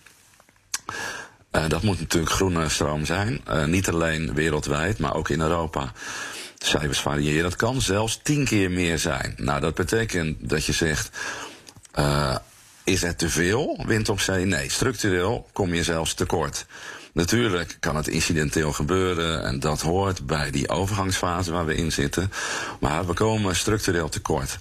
Uh, 1.53 1.69
dat 1.69 1.83
moet 1.83 2.01
natuurlijk 2.01 2.33
groene 2.33 2.69
stroom 2.69 3.05
zijn. 3.05 3.41
Uh, 3.49 3.65
niet 3.65 3.89
alleen 3.89 4.35
wereldwijd, 4.35 4.99
maar 4.99 5.15
ook 5.15 5.29
in 5.29 5.41
Europa 5.41 5.93
cijfers 6.59 7.01
variëren. 7.01 7.43
Dat 7.43 7.57
kan 7.57 7.81
zelfs 7.81 8.21
tien 8.23 8.45
keer 8.45 8.71
meer 8.71 8.99
zijn. 8.99 9.35
Nou, 9.37 9.61
dat 9.61 9.75
betekent 9.75 10.49
dat 10.49 10.65
je 10.65 10.73
zegt. 10.73 11.11
Uh, 11.99 12.37
is 12.85 13.03
er 13.03 13.17
te 13.17 13.29
veel 13.29 13.85
wind 13.87 14.09
op 14.09 14.21
zee? 14.21 14.45
Nee, 14.45 14.71
structureel 14.71 15.49
kom 15.53 15.75
je 15.75 15.83
zelfs 15.83 16.15
tekort. 16.15 16.67
Natuurlijk 17.13 17.77
kan 17.81 17.97
het 17.97 18.09
incidenteel 18.09 18.73
gebeuren 18.73 19.45
en 19.45 19.61
dat 19.61 19.81
hoort 19.81 20.27
bij 20.27 20.51
die 20.51 20.69
overgangsfase 20.69 21.53
waar 21.53 21.67
we 21.67 21.75
in 21.75 21.93
zitten. 21.93 22.33
Maar 22.81 23.07
we 23.07 23.13
komen 23.13 23.57
structureel 23.57 24.09
tekort. 24.09 24.59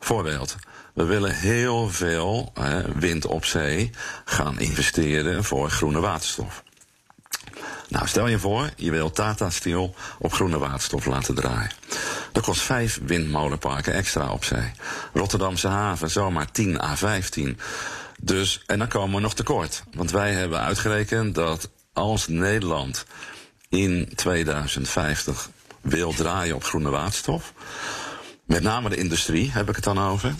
Voorbeeld. 0.00 0.56
We 0.94 1.04
willen 1.04 1.34
heel 1.34 1.88
veel 1.90 2.52
wind 2.94 3.26
op 3.26 3.44
zee 3.44 3.90
gaan 4.24 4.58
investeren 4.58 5.44
voor 5.44 5.70
groene 5.70 6.00
waterstof. 6.00 6.62
Nou, 7.88 8.06
stel 8.06 8.26
je 8.26 8.38
voor, 8.38 8.70
je 8.76 8.90
wil 8.90 9.10
Tata 9.10 9.50
Steel 9.50 9.94
op 10.18 10.32
groene 10.32 10.58
waterstof 10.58 11.06
laten 11.06 11.34
draaien. 11.34 11.70
Dat 12.32 12.44
kost 12.44 12.60
vijf 12.60 13.00
windmolenparken 13.02 13.92
extra 13.92 14.32
op 14.32 14.44
zee. 14.44 14.72
Rotterdamse 15.12 15.68
haven 15.68 16.10
zomaar 16.10 16.50
10 16.50 16.80
à 16.80 16.96
15. 16.96 17.58
Dus, 18.20 18.62
en 18.66 18.78
dan 18.78 18.88
komen 18.88 19.14
we 19.16 19.20
nog 19.20 19.34
tekort. 19.34 19.82
Want 19.94 20.10
wij 20.10 20.32
hebben 20.32 20.60
uitgerekend 20.60 21.34
dat 21.34 21.70
als 21.92 22.28
Nederland 22.28 23.06
in 23.68 24.12
2050 24.14 25.48
wil 25.80 26.12
draaien 26.12 26.54
op 26.54 26.64
groene 26.64 26.90
waterstof, 26.90 27.52
met 28.44 28.62
name 28.62 28.88
de 28.88 28.96
industrie 28.96 29.50
heb 29.50 29.68
ik 29.68 29.74
het 29.74 29.84
dan 29.84 29.98
over, 29.98 30.34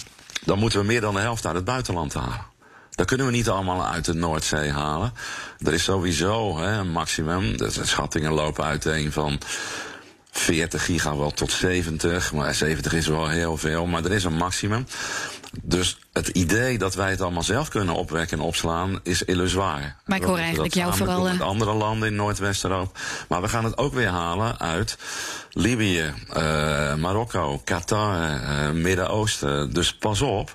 dan 0.44 0.58
moeten 0.58 0.78
we 0.78 0.84
meer 0.84 1.00
dan 1.00 1.14
de 1.14 1.20
helft 1.20 1.46
uit 1.46 1.54
het 1.54 1.64
buitenland 1.64 2.14
halen. 2.14 2.52
Dat 2.90 3.06
kunnen 3.06 3.26
we 3.26 3.32
niet 3.32 3.48
allemaal 3.48 3.86
uit 3.86 4.04
de 4.04 4.14
Noordzee 4.14 4.70
halen. 4.70 5.12
Er 5.58 5.72
is 5.72 5.84
sowieso 5.84 6.58
hè, 6.58 6.78
een 6.78 6.90
maximum. 6.90 7.56
De 7.56 7.70
schattingen 7.70 8.32
lopen 8.32 8.64
uiteen 8.64 9.12
van 9.12 9.40
40 10.30 10.84
gigawatt 10.84 11.36
tot 11.36 11.52
70. 11.52 12.32
Maar 12.32 12.54
70 12.54 12.92
is 12.92 13.06
wel 13.06 13.28
heel 13.28 13.56
veel, 13.56 13.86
maar 13.86 14.04
er 14.04 14.12
is 14.12 14.24
een 14.24 14.36
maximum. 14.36 14.86
Dus 15.62 15.98
het 16.12 16.28
idee 16.28 16.78
dat 16.78 16.94
wij 16.94 17.10
het 17.10 17.20
allemaal 17.20 17.42
zelf 17.42 17.68
kunnen 17.68 17.94
opwekken 17.94 18.38
en 18.38 18.44
opslaan 18.44 19.00
is 19.02 19.22
illusoir. 19.22 19.96
Maar 20.04 20.18
ik 20.18 20.24
hoor 20.24 20.38
eigenlijk 20.38 20.74
jou 20.74 20.94
vooral. 20.94 21.22
Met 21.22 21.32
eh, 21.32 21.40
andere 21.40 21.72
landen 21.72 22.08
in 22.08 22.14
Noordwest-Europa. 22.14 23.00
Maar 23.28 23.42
we 23.42 23.48
gaan 23.48 23.64
het 23.64 23.78
ook 23.78 23.94
weer 23.94 24.08
halen 24.08 24.58
uit 24.58 24.98
Libië, 25.50 26.14
uh, 26.36 26.94
Marokko, 26.94 27.60
Qatar, 27.64 28.30
uh, 28.30 28.70
Midden-Oosten. 28.70 29.72
Dus 29.72 29.94
pas 29.94 30.20
op 30.20 30.54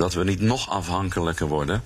dat 0.00 0.14
we 0.14 0.24
niet 0.24 0.40
nog 0.40 0.70
afhankelijker 0.70 1.46
worden 1.46 1.82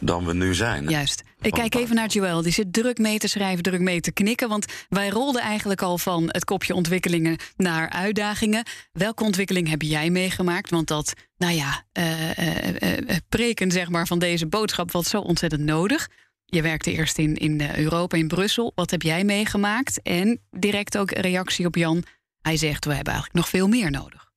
dan 0.00 0.26
we 0.26 0.34
nu 0.34 0.54
zijn. 0.54 0.88
Juist. 0.88 1.22
Ik 1.40 1.52
kijk 1.52 1.74
even 1.74 1.94
naar 1.94 2.08
Joël. 2.08 2.42
Die 2.42 2.52
zit 2.52 2.72
druk 2.72 2.98
mee 2.98 3.18
te 3.18 3.28
schrijven, 3.28 3.62
druk 3.62 3.80
mee 3.80 4.00
te 4.00 4.12
knikken. 4.12 4.48
Want 4.48 4.66
wij 4.88 5.08
rolden 5.08 5.42
eigenlijk 5.42 5.82
al 5.82 5.98
van 5.98 6.24
het 6.26 6.44
kopje 6.44 6.74
ontwikkelingen 6.74 7.36
naar 7.56 7.88
uitdagingen. 7.88 8.64
Welke 8.92 9.24
ontwikkeling 9.24 9.68
heb 9.68 9.82
jij 9.82 10.10
meegemaakt? 10.10 10.70
Want 10.70 10.88
dat, 10.88 11.12
nou 11.36 11.52
ja, 11.52 11.84
uh, 11.92 13.16
preken 13.28 13.70
zeg 13.70 13.88
maar, 13.88 14.06
van 14.06 14.18
deze 14.18 14.46
boodschap 14.46 14.92
was 14.92 15.08
zo 15.08 15.20
ontzettend 15.20 15.62
nodig. 15.62 16.08
Je 16.44 16.62
werkte 16.62 16.92
eerst 16.92 17.18
in, 17.18 17.36
in 17.36 17.70
Europa, 17.76 18.16
in 18.16 18.28
Brussel. 18.28 18.72
Wat 18.74 18.90
heb 18.90 19.02
jij 19.02 19.24
meegemaakt? 19.24 20.02
En 20.02 20.40
direct 20.50 20.98
ook 20.98 21.10
reactie 21.10 21.66
op 21.66 21.74
Jan. 21.74 22.04
Hij 22.40 22.56
zegt, 22.56 22.84
we 22.84 22.94
hebben 22.94 23.12
eigenlijk 23.12 23.44
nog 23.44 23.48
veel 23.48 23.68
meer 23.68 23.90
nodig. 23.90 24.32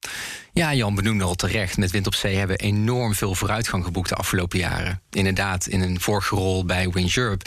Ja, 0.53 0.73
Jan 0.73 0.95
benoemde 0.95 1.23
al 1.23 1.35
terecht. 1.35 1.77
Met 1.77 1.91
Wind 1.91 2.07
op 2.07 2.15
Zee 2.15 2.35
hebben 2.35 2.57
we 2.57 2.63
enorm 2.63 3.13
veel 3.13 3.35
vooruitgang 3.35 3.85
geboekt 3.85 4.09
de 4.09 4.15
afgelopen 4.15 4.59
jaren. 4.59 5.01
Inderdaad, 5.09 5.67
in 5.67 5.81
een 5.81 6.01
vorige 6.01 6.35
rol 6.35 6.65
bij 6.65 6.89
Wind 6.89 7.17
Europe 7.17 7.45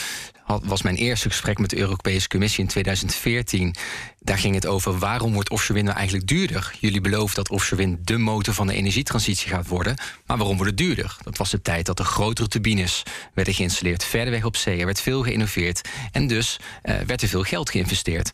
was 0.58 0.82
mijn 0.82 0.96
eerste 0.96 1.28
gesprek 1.28 1.58
met 1.58 1.70
de 1.70 1.78
Europese 1.78 2.28
Commissie 2.28 2.62
in 2.62 2.68
2014. 2.68 3.74
Daar 4.18 4.38
ging 4.38 4.54
het 4.54 4.66
over 4.66 4.98
waarom 4.98 5.32
wordt 5.32 5.50
offshore 5.50 5.72
wind 5.72 5.84
nou 5.84 5.98
eigenlijk 5.98 6.28
duurder? 6.28 6.74
Jullie 6.80 7.00
beloven 7.00 7.34
dat 7.34 7.48
offshore 7.48 7.82
wind 7.82 8.06
de 8.06 8.18
motor 8.18 8.54
van 8.54 8.66
de 8.66 8.74
energietransitie 8.74 9.48
gaat 9.50 9.66
worden. 9.66 9.94
Maar 10.26 10.36
waarom 10.36 10.56
wordt 10.56 10.70
het 10.70 10.80
duurder? 10.80 11.16
Dat 11.22 11.36
was 11.36 11.50
de 11.50 11.62
tijd 11.62 11.86
dat 11.86 11.98
er 11.98 12.04
grotere 12.04 12.48
turbines 12.48 13.02
werden 13.34 13.54
geïnstalleerd. 13.54 14.04
Verder 14.04 14.30
weg 14.30 14.44
op 14.44 14.56
zee, 14.56 14.78
er 14.78 14.84
werd 14.84 15.00
veel 15.00 15.22
geïnnoveerd. 15.22 15.88
En 16.12 16.26
dus 16.26 16.58
uh, 16.84 16.98
werd 17.06 17.22
er 17.22 17.28
veel 17.28 17.42
geld 17.42 17.70
geïnvesteerd. 17.70 18.30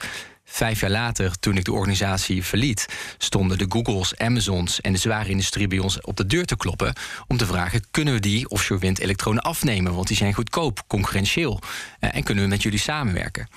Vijf 0.48 0.80
jaar 0.80 0.90
later, 0.90 1.38
toen 1.38 1.56
ik 1.56 1.64
de 1.64 1.72
organisatie 1.72 2.44
verliet, 2.44 2.86
stonden 3.18 3.58
de 3.58 3.66
Googles, 3.68 4.18
Amazons 4.18 4.80
en 4.80 4.92
de 4.92 4.98
zware 4.98 5.28
industrie 5.28 5.68
bij 5.68 5.78
ons 5.78 6.00
op 6.00 6.16
de 6.16 6.26
deur 6.26 6.44
te 6.44 6.56
kloppen 6.56 6.94
om 7.26 7.36
te 7.36 7.46
vragen: 7.46 7.84
kunnen 7.90 8.14
we 8.14 8.20
die 8.20 8.48
offshore 8.48 8.80
windelektronen 8.80 9.42
afnemen? 9.42 9.94
Want 9.94 10.06
die 10.06 10.16
zijn 10.16 10.34
goedkoop, 10.34 10.84
concurrentieel. 10.86 11.60
Uh, 12.00 12.14
en 12.14 12.22
kunnen 12.22 12.44
we 12.44 12.50
met 12.50 12.62
jullie 12.62 12.78
samenwerken? 12.78 13.48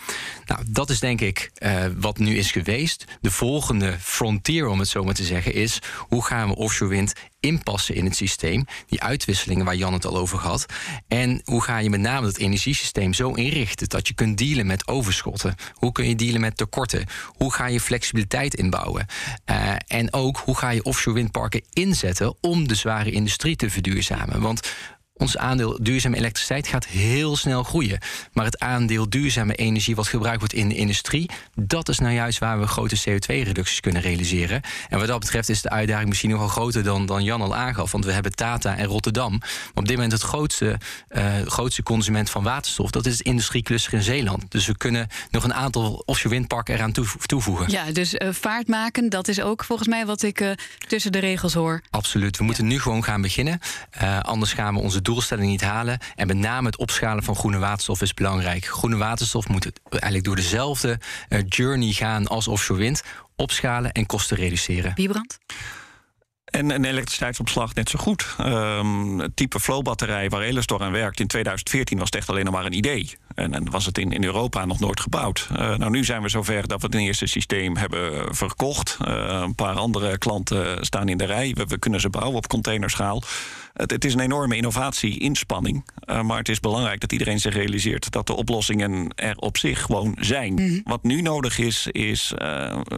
Nou, 0.46 0.64
dat 0.68 0.90
is 0.90 1.00
denk 1.00 1.22
ik 1.22 1.52
uh, 1.60 1.86
wat 1.98 2.18
nu 2.18 2.38
is 2.38 2.52
geweest. 2.52 3.06
De 3.22 3.32
volgende 3.32 3.98
frontier, 4.00 4.68
om 4.68 4.80
het 4.80 4.88
zo 4.88 5.04
maar 5.04 5.14
te 5.14 5.24
zeggen, 5.24 5.54
is 5.54 5.80
hoe 5.98 6.26
gaan 6.26 6.48
we 6.48 6.56
offshore 6.56 6.90
wind 6.90 7.14
inpassen 7.40 7.96
in 7.96 8.06
het 8.06 8.16
systeem. 8.16 8.66
Die 8.88 9.02
uitwisselingen 9.02 9.66
waar 9.66 9.76
Jan 9.76 9.94
het 9.94 10.06
al 10.06 10.18
over 10.18 10.38
had. 10.40 10.66
En 11.08 11.42
hoe 11.44 11.64
ga 11.64 11.78
je 11.78 11.90
met 11.90 12.00
name 12.00 12.28
het 12.28 12.38
energiesysteem 12.38 13.14
zo 13.14 13.32
inrichten 13.32 13.90
dat 13.90 14.08
je 14.08 14.14
kunt 14.14 14.38
dealen 14.38 14.66
met 14.66 14.88
overschotten? 14.88 15.56
Hoe 15.74 15.92
kun 15.92 16.08
je 16.08 16.16
dealen 16.16 16.42
met 16.42 16.58
tekorten? 16.58 17.06
Hoe 17.26 17.54
ga 17.54 17.68
je 17.68 17.80
flexibiliteit 17.80 18.54
inbouwen? 18.54 19.06
Uh, 19.46 19.74
en 19.88 20.14
ook 20.14 20.38
hoe 20.38 20.58
ga 20.58 20.70
je 20.70 20.84
offshore 20.84 21.16
windparken 21.16 21.64
inzetten 21.74 22.36
om 22.42 22.68
de 22.68 22.76
zware 22.76 23.12
industrie 23.12 23.56
te 23.56 23.70
verduurzamen? 23.70 24.42
Want 24.42 24.74
ons 25.20 25.38
aandeel 25.38 25.78
duurzame 25.82 26.18
elektriciteit 26.18 26.68
gaat 26.68 26.86
heel 26.86 27.36
snel 27.36 27.64
groeien. 27.64 28.00
Maar 28.34 28.46
het 28.46 28.60
aandeel 28.60 29.10
duurzame 29.10 29.56
energie 29.56 29.96
wat 29.96 30.08
gebruikt 30.08 30.40
wordt 30.40 30.54
in 30.54 30.70
de 30.70 30.76
industrie, 30.76 31.30
dat 31.56 31.90
is 31.90 32.00
nou 32.00 32.14
juist 32.14 32.40
waar 32.40 32.60
we 32.60 32.68
grote 32.68 33.00
CO2-reducties 33.00 33.80
kunnen 33.80 34.02
realiseren. 34.02 34.62
En 34.90 35.00
wat 35.00 35.08
dat 35.08 35.20
betreft 35.20 35.50
is 35.50 35.62
de 35.62 35.70
uitdaging 35.70 36.10
misschien 36.10 36.30
nog 36.30 36.40
wel 36.40 36.48
groter 36.48 36.84
dan, 36.84 37.06
dan 37.06 37.24
Jan 37.24 37.42
al 37.42 37.56
aangaf. 37.56 37.92
Want 37.92 38.06
we 38.06 38.12
hebben 38.12 38.36
Tata 38.36 38.78
en 38.78 38.86
Rotterdam. 38.86 39.38
Maar 39.40 39.50
op 39.74 39.88
dit 39.88 39.96
moment 39.96 40.12
het 40.12 40.22
grootste, 40.22 40.78
uh, 41.10 41.26
grootste 41.46 41.84
consument 41.84 42.30
van 42.30 42.44
waterstof, 42.44 42.92
dat 42.92 43.06
is 43.06 43.18
het 43.18 43.22
industriecluster 43.22 43.94
in 43.94 44.02
Zeeland. 44.02 44.52
Dus 44.52 44.66
we 44.66 44.78
kunnen 44.78 45.08
nog 45.32 45.44
een 45.44 45.54
aantal 45.54 46.04
offshore 46.06 46.36
windparken 46.36 46.74
eraan 46.76 46.92
toevoegen. 47.26 47.72
Ja, 47.72 47.92
dus 47.92 48.14
uh, 48.14 48.30
vaart 48.32 48.68
maken, 48.68 49.10
dat 49.10 49.28
is 49.28 49.42
ook 49.42 49.64
volgens 49.64 49.88
mij 49.88 50.06
wat 50.06 50.22
ik 50.22 50.42
uh, 50.42 50.52
tussen 50.88 51.12
de 51.12 51.20
regels 51.20 51.54
hoor. 51.54 51.82
Absoluut. 51.90 52.38
We 52.38 52.44
moeten 52.44 52.68
nu 52.68 52.80
gewoon 52.80 53.04
gaan 53.04 53.22
beginnen. 53.22 53.60
anders 54.22 54.54
gaan 54.54 54.74
we 54.74 54.80
onze 54.80 55.02
doelstelling 55.14 55.50
niet 55.50 55.62
halen. 55.62 56.00
En 56.16 56.28
met 56.28 56.38
name 56.38 56.66
het 56.66 56.78
opschalen 56.78 57.24
van 57.24 57.36
groene 57.36 57.58
waterstof 57.58 58.02
is 58.02 58.14
belangrijk. 58.14 58.66
Groene 58.66 58.98
waterstof 58.98 59.48
moet 59.48 59.72
eigenlijk 59.90 60.24
door 60.24 60.36
dezelfde 60.36 61.00
uh, 61.30 61.40
journey 61.48 61.92
gaan 61.92 62.28
als 62.28 62.48
offshore 62.48 62.80
wind. 62.80 63.04
Opschalen 63.36 63.92
en 63.92 64.06
kosten 64.06 64.38
reduceren. 64.38 64.92
Wiebrand? 64.96 65.40
En 66.50 66.70
een 66.70 66.86
elektriciteitsopslag 66.86 67.74
net 67.74 67.90
zo 67.90 68.00
goed. 68.00 68.36
Um, 68.40 69.20
het 69.20 69.36
type 69.36 69.60
flowbatterij 69.60 70.30
waar 70.30 70.42
Elestor 70.42 70.82
aan 70.82 70.92
werkt 70.92 71.20
in 71.20 71.28
2014 71.28 71.98
was 71.98 72.06
het 72.06 72.16
echt 72.16 72.30
alleen 72.30 72.46
nog 72.46 72.54
maar 72.54 72.66
een 72.66 72.78
idee. 72.78 73.18
En, 73.36 73.54
en 73.54 73.70
was 73.72 73.86
het 73.86 73.98
in, 73.98 74.12
in 74.12 74.24
Europa 74.24 74.66
nog 74.66 74.80
nooit 74.80 75.00
gebouwd. 75.00 75.48
Uh, 75.52 75.58
nou, 75.58 75.90
nu 75.90 76.04
zijn 76.04 76.22
we 76.22 76.30
zover 76.30 76.68
dat 76.68 76.82
we 76.82 76.88
het 76.88 76.96
eerste 76.96 77.26
systeem 77.26 77.78
hebben 77.78 78.36
verkocht. 78.36 78.98
Uh, 79.02 79.40
een 79.44 79.56
paar 79.56 79.76
andere 79.76 80.18
klanten 80.18 80.86
staan 80.86 81.10
in 81.10 81.18
de 81.18 81.26
rij. 81.26 81.54
We, 81.54 81.66
we 81.66 81.80
kunnen 81.80 82.00
ze 82.00 82.10
bouwen 82.10 82.38
op 82.38 82.48
containerschaal. 82.48 83.24
Het, 83.74 83.92
het 83.92 84.06
is 84.06 84.14
een 84.14 84.20
enorme 84.20 84.56
innovatie-inspanning. 84.56 85.86
Uh, 86.06 86.22
maar 86.22 86.38
het 86.38 86.50
is 86.50 86.60
belangrijk 86.60 87.00
dat 87.00 87.12
iedereen 87.12 87.40
zich 87.40 87.54
realiseert 87.54 88.12
dat 88.12 88.28
de 88.28 88.36
oplossingen 88.36 89.14
er 89.16 89.38
op 89.38 89.58
zich 89.58 89.82
gewoon 89.82 90.18
zijn. 90.20 90.52
Mm 90.52 90.58
-hmm. 90.58 90.82
Wat 90.84 91.04
nu 91.04 91.22
nodig 91.22 91.60
is, 91.60 91.88
is 91.88 92.34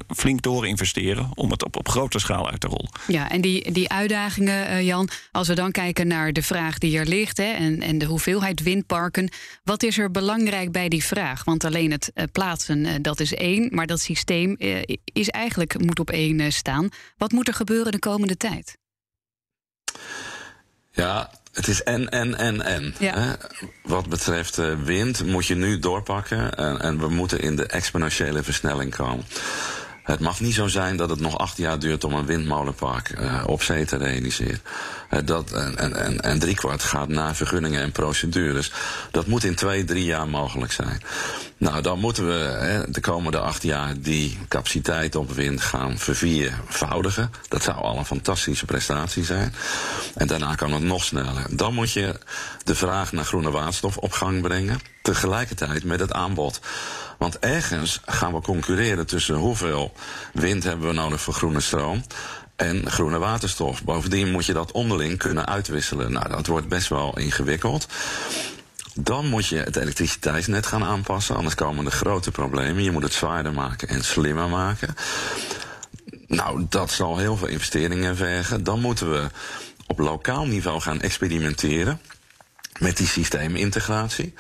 flink 0.07 0.41
doorinvesteren 0.41 1.29
om 1.33 1.51
het 1.51 1.63
op, 1.63 1.77
op 1.77 1.89
grote 1.89 2.19
schaal 2.19 2.49
uit 2.49 2.59
te 2.59 2.67
rollen. 2.67 2.89
Ja, 3.07 3.29
en 3.29 3.40
die, 3.41 3.71
die 3.71 3.89
uitdagingen, 3.89 4.69
uh, 4.69 4.81
Jan, 4.81 5.09
als 5.31 5.47
we 5.47 5.53
dan 5.53 5.71
kijken 5.71 6.07
naar 6.07 6.33
de 6.33 6.41
vraag 6.41 6.77
die 6.77 6.97
er 6.97 7.07
ligt 7.07 7.37
hè, 7.37 7.51
en, 7.53 7.81
en 7.81 7.97
de 7.97 8.05
hoeveelheid 8.05 8.61
windparken, 8.61 9.29
wat 9.63 9.83
is 9.83 9.97
er 9.97 10.11
belangrijk 10.11 10.71
bij 10.71 10.89
die 10.89 11.03
vraag? 11.03 11.43
Want 11.43 11.63
alleen 11.63 11.91
het 11.91 12.11
plaatsen, 12.31 13.01
dat 13.01 13.19
is 13.19 13.33
één, 13.33 13.69
maar 13.71 13.87
dat 13.87 13.99
systeem 13.99 14.55
is 15.13 15.29
eigenlijk 15.29 15.79
moet 15.79 15.99
op 15.99 16.09
één 16.09 16.51
staan. 16.51 16.89
Wat 17.17 17.31
moet 17.31 17.47
er 17.47 17.53
gebeuren 17.53 17.91
de 17.91 17.99
komende 17.99 18.37
tijd? 18.37 18.77
Ja, 20.91 21.31
het 21.53 21.67
is 21.67 21.83
en, 21.83 22.09
en, 22.09 22.37
en, 22.37 22.61
en. 22.61 22.95
Ja. 22.99 23.19
Hè? 23.19 23.33
Wat 23.83 24.09
betreft 24.09 24.55
wind 24.83 25.25
moet 25.25 25.45
je 25.45 25.55
nu 25.55 25.79
doorpakken 25.79 26.57
en, 26.57 26.79
en 26.79 26.99
we 26.99 27.09
moeten 27.09 27.39
in 27.39 27.55
de 27.55 27.65
exponentiële 27.65 28.43
versnelling 28.43 28.95
komen. 28.95 29.25
Het 30.11 30.19
mag 30.19 30.39
niet 30.39 30.53
zo 30.53 30.67
zijn 30.67 30.97
dat 30.97 31.09
het 31.09 31.19
nog 31.19 31.37
acht 31.37 31.57
jaar 31.57 31.79
duurt 31.79 32.03
om 32.03 32.13
een 32.13 32.25
windmolenpark 32.25 33.19
uh, 33.19 33.43
op 33.45 33.63
zee 33.63 33.85
te 33.85 33.97
realiseren. 33.97 34.61
Uh, 35.11 35.19
dat, 35.25 35.51
en, 35.51 35.95
en, 35.95 36.21
en 36.21 36.39
driekwart 36.39 36.83
gaat 36.83 37.07
naar 37.07 37.35
vergunningen 37.35 37.81
en 37.81 37.91
procedures. 37.91 38.71
Dat 39.11 39.27
moet 39.27 39.43
in 39.43 39.55
twee, 39.55 39.83
drie 39.83 40.05
jaar 40.05 40.27
mogelijk 40.27 40.71
zijn. 40.71 41.01
Nou, 41.57 41.81
dan 41.81 41.99
moeten 41.99 42.27
we 42.27 42.33
hè, 42.43 42.91
de 42.91 42.99
komende 42.99 43.39
acht 43.39 43.63
jaar 43.63 43.93
die 43.99 44.37
capaciteit 44.47 45.15
op 45.15 45.31
wind 45.31 45.61
gaan 45.61 45.97
verviervoudigen. 45.97 47.31
Dat 47.47 47.63
zou 47.63 47.77
al 47.77 47.97
een 47.97 48.05
fantastische 48.05 48.65
prestatie 48.65 49.23
zijn. 49.23 49.53
En 50.15 50.27
daarna 50.27 50.55
kan 50.55 50.73
het 50.73 50.83
nog 50.83 51.03
sneller. 51.03 51.45
Dan 51.49 51.73
moet 51.73 51.91
je 51.91 52.19
de 52.63 52.75
vraag 52.75 53.11
naar 53.11 53.25
groene 53.25 53.51
waterstof 53.51 53.97
op 53.97 54.11
gang 54.11 54.41
brengen. 54.41 54.79
Tegelijkertijd 55.01 55.83
met 55.83 55.99
het 55.99 56.13
aanbod. 56.13 56.59
Want 57.17 57.39
ergens 57.39 58.01
gaan 58.05 58.33
we 58.33 58.41
concurreren 58.41 59.05
tussen 59.05 59.35
hoeveel 59.35 59.93
wind 60.33 60.63
hebben 60.63 60.87
we 60.87 60.93
nodig 60.93 61.21
voor 61.21 61.33
groene 61.33 61.59
stroom 61.59 62.03
en 62.55 62.91
groene 62.91 63.17
waterstof. 63.17 63.83
Bovendien 63.83 64.31
moet 64.31 64.45
je 64.45 64.53
dat 64.53 64.71
onderling 64.71 65.17
kunnen 65.17 65.47
uitwisselen. 65.47 66.11
Nou, 66.11 66.29
dat 66.29 66.47
wordt 66.47 66.67
best 66.67 66.87
wel 66.87 67.17
ingewikkeld. 67.17 67.87
Dan 68.93 69.27
moet 69.27 69.47
je 69.47 69.57
het 69.57 69.75
elektriciteitsnet 69.75 70.65
gaan 70.65 70.83
aanpassen, 70.83 71.35
anders 71.35 71.55
komen 71.55 71.85
er 71.85 71.91
grote 71.91 72.31
problemen. 72.31 72.83
Je 72.83 72.91
moet 72.91 73.03
het 73.03 73.13
zwaarder 73.13 73.53
maken 73.53 73.87
en 73.87 74.03
slimmer 74.03 74.49
maken. 74.49 74.95
Nou, 76.27 76.65
dat 76.69 76.91
zal 76.91 77.17
heel 77.17 77.37
veel 77.37 77.47
investeringen 77.47 78.15
vergen. 78.15 78.63
Dan 78.63 78.79
moeten 78.79 79.11
we 79.11 79.27
op 79.87 79.99
lokaal 79.99 80.45
niveau 80.45 80.81
gaan 80.81 81.01
experimenteren 81.01 82.01
met 82.79 82.97
die 82.97 83.07
systeemintegratie. 83.07 84.33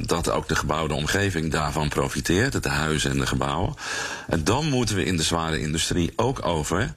Dat 0.00 0.30
ook 0.30 0.48
de 0.48 0.56
gebouwde 0.56 0.94
omgeving 0.94 1.50
daarvan 1.50 1.88
profiteert, 1.88 2.62
de 2.62 2.68
huizen 2.68 3.10
en 3.10 3.18
de 3.18 3.26
gebouwen. 3.26 3.74
En 4.28 4.44
dan 4.44 4.68
moeten 4.68 4.96
we 4.96 5.04
in 5.04 5.16
de 5.16 5.22
zware 5.22 5.60
industrie 5.60 6.12
ook 6.16 6.46
over. 6.46 6.94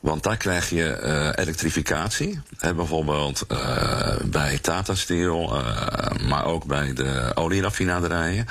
Want 0.00 0.22
daar 0.22 0.36
krijg 0.36 0.70
je 0.70 1.00
uh, 1.02 1.44
elektrificatie. 1.44 2.40
Bijvoorbeeld 2.60 3.44
uh, 3.48 4.16
bij 4.24 4.58
Tata 4.58 4.94
Steel, 4.94 5.56
uh, 5.56 6.28
maar 6.28 6.44
ook 6.44 6.64
bij 6.64 6.92
de 6.92 7.32
olieraffinaderijen. 7.34 8.46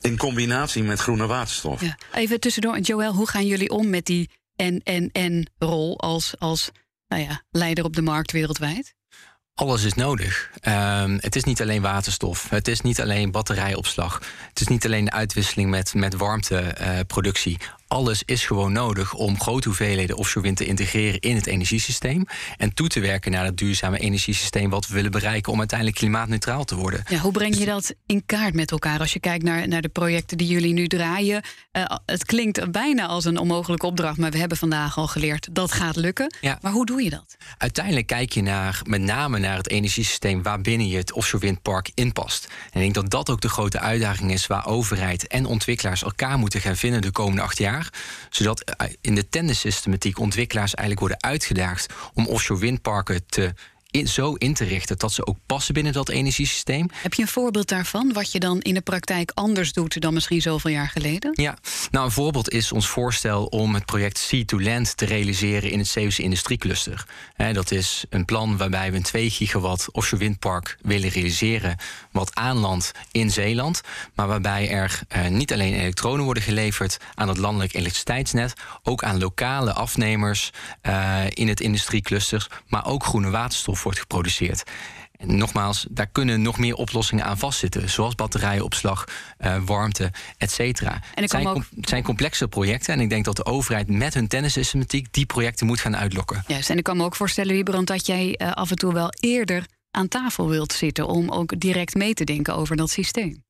In 0.00 0.16
combinatie 0.16 0.82
met 0.82 1.00
groene 1.00 1.26
waterstof. 1.26 1.80
Ja. 1.80 1.98
Even 2.12 2.40
tussendoor, 2.40 2.78
Joël, 2.78 3.12
hoe 3.12 3.28
gaan 3.28 3.46
jullie 3.46 3.70
om 3.70 3.90
met 3.90 4.06
die 4.06 4.30
en 4.56 5.50
rol 5.58 6.00
als, 6.00 6.34
als 6.38 6.70
nou 7.08 7.22
ja, 7.22 7.42
leider 7.50 7.84
op 7.84 7.94
de 7.94 8.02
markt 8.02 8.32
wereldwijd? 8.32 8.94
Alles 9.58 9.84
is 9.84 9.94
nodig. 9.94 10.50
Ehm, 10.60 11.18
het 11.20 11.36
is 11.36 11.44
niet 11.44 11.62
alleen 11.62 11.82
waterstof. 11.82 12.50
Het 12.50 12.68
is 12.68 12.80
niet 12.80 13.00
alleen 13.00 13.30
batterijopslag. 13.30 14.20
Het 14.48 14.60
is 14.60 14.66
niet 14.66 14.84
alleen 14.84 15.04
de 15.04 15.10
uitwisseling 15.10 15.70
met, 15.70 15.94
met 15.94 16.14
warmteproductie 16.14 17.58
alles 17.88 18.22
is 18.24 18.46
gewoon 18.46 18.72
nodig 18.72 19.14
om 19.14 19.40
grote 19.40 19.68
hoeveelheden 19.68 20.16
offshore 20.16 20.44
wind 20.44 20.56
te 20.56 20.66
integreren 20.66 21.20
in 21.20 21.36
het 21.36 21.46
energiesysteem. 21.46 22.24
En 22.56 22.74
toe 22.74 22.88
te 22.88 23.00
werken 23.00 23.30
naar 23.30 23.44
het 23.44 23.56
duurzame 23.56 23.98
energiesysteem 23.98 24.70
wat 24.70 24.86
we 24.86 24.94
willen 24.94 25.10
bereiken 25.10 25.52
om 25.52 25.58
uiteindelijk 25.58 25.98
klimaatneutraal 25.98 26.64
te 26.64 26.74
worden. 26.74 27.02
Ja, 27.08 27.18
hoe 27.18 27.32
breng 27.32 27.58
je 27.58 27.64
dat 27.64 27.94
in 28.06 28.22
kaart 28.26 28.54
met 28.54 28.70
elkaar 28.70 28.98
als 28.98 29.12
je 29.12 29.20
kijkt 29.20 29.44
naar, 29.44 29.68
naar 29.68 29.82
de 29.82 29.88
projecten 29.88 30.36
die 30.36 30.46
jullie 30.46 30.72
nu 30.72 30.86
draaien? 30.86 31.42
Uh, 31.72 31.84
het 32.06 32.24
klinkt 32.24 32.70
bijna 32.70 33.06
als 33.06 33.24
een 33.24 33.38
onmogelijke 33.38 33.86
opdracht, 33.86 34.18
maar 34.18 34.30
we 34.30 34.38
hebben 34.38 34.58
vandaag 34.58 34.96
al 34.96 35.06
geleerd 35.06 35.48
dat 35.52 35.72
gaat 35.72 35.96
lukken. 35.96 36.34
Ja. 36.40 36.58
Maar 36.62 36.72
hoe 36.72 36.86
doe 36.86 37.02
je 37.02 37.10
dat? 37.10 37.36
Uiteindelijk 37.58 38.06
kijk 38.06 38.32
je 38.32 38.42
naar, 38.42 38.80
met 38.84 39.00
name 39.00 39.38
naar 39.38 39.56
het 39.56 39.70
energiesysteem 39.70 40.42
waarbinnen 40.42 40.88
je 40.88 40.96
het 40.96 41.12
offshore 41.12 41.44
windpark 41.44 41.90
inpast. 41.94 42.44
En 42.44 42.80
ik 42.80 42.80
denk 42.80 42.94
dat 42.94 43.10
dat 43.10 43.30
ook 43.30 43.40
de 43.40 43.48
grote 43.48 43.78
uitdaging 43.78 44.32
is 44.32 44.46
waar 44.46 44.66
overheid 44.66 45.26
en 45.26 45.46
ontwikkelaars 45.46 46.02
elkaar 46.02 46.38
moeten 46.38 46.60
gaan 46.60 46.76
vinden 46.76 47.00
de 47.00 47.10
komende 47.10 47.42
acht 47.42 47.58
jaar 47.58 47.77
zodat 48.30 48.60
eh, 48.60 48.88
in 49.00 49.14
de 49.14 49.28
tendensystematiek 49.28 50.18
ontwikkelaars 50.18 50.74
eigenlijk 50.74 51.08
worden 51.08 51.30
uitgedaagd 51.30 51.92
om 52.14 52.26
offshore 52.26 52.60
windparken 52.60 53.26
te 53.26 53.54
zo 53.90 54.34
in 54.34 54.54
te 54.54 54.64
richten 54.64 54.98
dat 54.98 55.12
ze 55.12 55.26
ook 55.26 55.36
passen 55.46 55.74
binnen 55.74 55.92
dat 55.92 56.08
energiesysteem. 56.08 56.88
Heb 56.92 57.14
je 57.14 57.22
een 57.22 57.28
voorbeeld 57.28 57.68
daarvan, 57.68 58.12
wat 58.12 58.32
je 58.32 58.38
dan 58.38 58.60
in 58.60 58.74
de 58.74 58.80
praktijk 58.80 59.30
anders 59.34 59.72
doet 59.72 60.00
dan 60.00 60.14
misschien 60.14 60.42
zoveel 60.42 60.70
jaar 60.70 60.88
geleden? 60.88 61.30
Ja, 61.34 61.56
nou 61.90 62.04
een 62.04 62.10
voorbeeld 62.10 62.50
is 62.50 62.72
ons 62.72 62.88
voorstel 62.88 63.44
om 63.44 63.74
het 63.74 63.84
project 63.84 64.18
Sea 64.18 64.44
to 64.44 64.60
Land 64.60 64.96
te 64.96 65.04
realiseren 65.04 65.70
in 65.70 65.78
het 65.78 65.88
Zeeuwse 65.88 66.22
industriecluster. 66.22 67.06
dat 67.52 67.70
is 67.70 68.04
een 68.10 68.24
plan 68.24 68.56
waarbij 68.56 68.90
we 68.90 68.96
een 68.96 69.02
2 69.02 69.30
gigawatt 69.30 69.88
offshore 69.92 70.22
windpark 70.22 70.78
willen 70.82 71.08
realiseren, 71.08 71.76
wat 72.12 72.34
aanlandt 72.34 72.92
in 73.12 73.30
Zeeland, 73.30 73.80
maar 74.14 74.26
waarbij 74.26 74.70
er 74.70 75.00
eh, 75.08 75.26
niet 75.26 75.52
alleen 75.52 75.74
elektronen 75.74 76.24
worden 76.24 76.42
geleverd 76.42 76.98
aan 77.14 77.28
het 77.28 77.36
landelijk 77.36 77.74
elektriciteitsnet, 77.74 78.52
ook 78.82 79.02
aan 79.02 79.18
lokale 79.18 79.72
afnemers 79.72 80.50
uh, 80.82 81.24
in 81.28 81.48
het 81.48 81.60
industriecluster, 81.60 82.62
maar 82.66 82.86
ook 82.86 83.04
groene 83.04 83.30
waterstof 83.30 83.77
wordt 83.82 83.98
geproduceerd. 83.98 84.62
En 85.18 85.36
nogmaals, 85.36 85.86
daar 85.90 86.06
kunnen 86.06 86.42
nog 86.42 86.58
meer 86.58 86.74
oplossingen 86.74 87.24
aan 87.24 87.38
vastzitten, 87.38 87.90
zoals 87.90 88.14
batterijopslag, 88.14 89.04
uh, 89.40 89.56
warmte, 89.64 90.10
et 90.36 90.50
cetera. 90.50 91.00
Het 91.14 91.30
zijn, 91.30 91.46
ook... 91.46 91.64
zijn, 91.80 92.02
complexe 92.02 92.48
projecten 92.48 92.94
en 92.94 93.00
ik 93.00 93.08
denk 93.08 93.24
dat 93.24 93.36
de 93.36 93.44
overheid 93.44 93.88
met 93.88 94.14
hun 94.14 94.28
tennissystematiek 94.28 95.12
die 95.12 95.26
projecten 95.26 95.66
moet 95.66 95.80
gaan 95.80 95.96
uitlokken. 95.96 96.44
Juist, 96.46 96.70
en 96.70 96.76
ik 96.76 96.84
kan 96.84 96.96
me 96.96 97.04
ook 97.04 97.16
voorstellen, 97.16 97.54
Wiebrand, 97.54 97.86
dat 97.86 98.06
jij 98.06 98.40
uh, 98.42 98.52
af 98.52 98.70
en 98.70 98.76
toe 98.76 98.92
wel 98.92 99.12
eerder 99.20 99.66
aan 99.90 100.08
tafel 100.08 100.48
wilt 100.48 100.72
zitten 100.72 101.06
om 101.06 101.30
ook 101.30 101.60
direct 101.60 101.94
mee 101.94 102.14
te 102.14 102.24
denken 102.24 102.54
over 102.54 102.76
dat 102.76 102.90
systeem. 102.90 103.42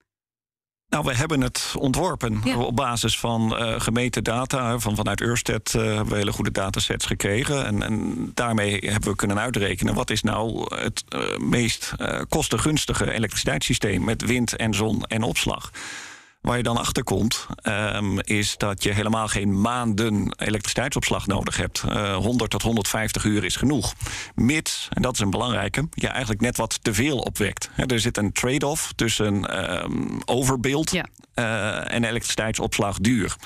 Nou, 0.89 1.05
we 1.05 1.15
hebben 1.15 1.41
het 1.41 1.75
ontworpen 1.79 2.43
op 2.57 2.77
basis 2.77 3.19
van 3.19 3.57
uh, 3.59 3.81
gemeten 3.81 4.25
data. 4.25 4.79
Van, 4.79 4.97
vanuit 4.97 5.21
Ørsted 5.21 5.75
uh, 5.75 5.83
hebben 5.83 6.09
we 6.09 6.17
hele 6.17 6.33
goede 6.33 6.51
datasets 6.51 7.07
gekregen. 7.07 7.67
En, 7.67 7.83
en, 7.83 8.31
daarmee 8.35 8.79
hebben 8.79 9.11
we 9.11 9.17
kunnen 9.17 9.39
uitrekenen... 9.39 9.95
wat 9.95 10.11
is 10.11 10.23
nou 10.23 10.75
het 10.75 11.05
uh, 11.09 11.39
meest 11.39 11.93
kostengunstige 12.29 13.13
elektriciteitssysteem... 13.13 14.05
met 14.05 14.23
wind 14.23 14.57
en 14.57 14.75
zon 14.75 15.05
en 15.05 15.23
opslag. 15.23 15.71
Waar 16.49 16.57
je 16.57 16.63
dan 16.63 16.77
achter 16.77 17.05
komt, 17.05 17.47
um, 17.63 18.21
is 18.21 18.57
dat 18.57 18.83
je 18.83 18.93
helemaal 18.93 19.29
geen 19.29 19.61
maanden 19.61 20.35
elektriciteitsopslag 20.37 21.27
nodig 21.27 21.57
hebt. 21.57 21.83
Uh, 21.89 22.17
100 22.17 22.51
tot 22.51 22.63
150 22.63 23.25
uur 23.25 23.45
is 23.45 23.57
genoeg. 23.57 23.95
Mits, 24.35 24.89
en 24.93 25.03
dat 25.03 25.15
is 25.15 25.21
een 25.21 25.31
belangrijke, 25.31 25.89
je 25.95 26.09
eigenlijk 26.09 26.41
net 26.41 26.57
wat 26.57 26.79
te 26.83 26.95
veel 26.95 27.19
opwekt. 27.19 27.71
He, 27.73 27.87
er 27.87 28.01
zit 28.01 28.17
een 28.17 28.33
trade-off 28.33 28.93
tussen 28.93 29.67
um, 29.85 30.21
overbeeld 30.25 30.91
ja. 30.91 31.07
uh, 31.35 31.95
en 31.95 32.05
elektriciteitsopslag 32.05 32.99
duur. 32.99 33.37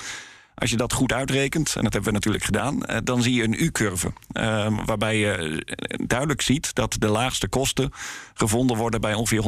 Als 0.55 0.69
je 0.69 0.77
dat 0.77 0.93
goed 0.93 1.13
uitrekent, 1.13 1.75
en 1.75 1.83
dat 1.83 1.93
hebben 1.93 2.11
we 2.11 2.17
natuurlijk 2.17 2.43
gedaan, 2.43 2.83
uh, 2.89 2.97
dan 3.03 3.21
zie 3.21 3.33
je 3.33 3.43
een 3.43 3.63
U-curve. 3.63 4.13
Uh, 4.33 4.67
waarbij 4.85 5.17
je 5.17 5.65
duidelijk 6.05 6.41
ziet 6.41 6.75
dat 6.75 6.95
de 6.99 7.07
laagste 7.07 7.47
kosten 7.47 7.91
gevonden 8.33 8.77
worden 8.77 9.01
bij 9.01 9.13
ongeveer 9.13 9.43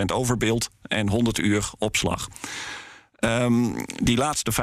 150% 0.00 0.04
overbeeld 0.14 0.70
en 0.82 1.08
100 1.08 1.38
uur 1.38 1.70
opslag. 1.78 2.28
Um, 3.20 3.84
die 4.02 4.16
laatste 4.16 4.52
50% 4.52 4.56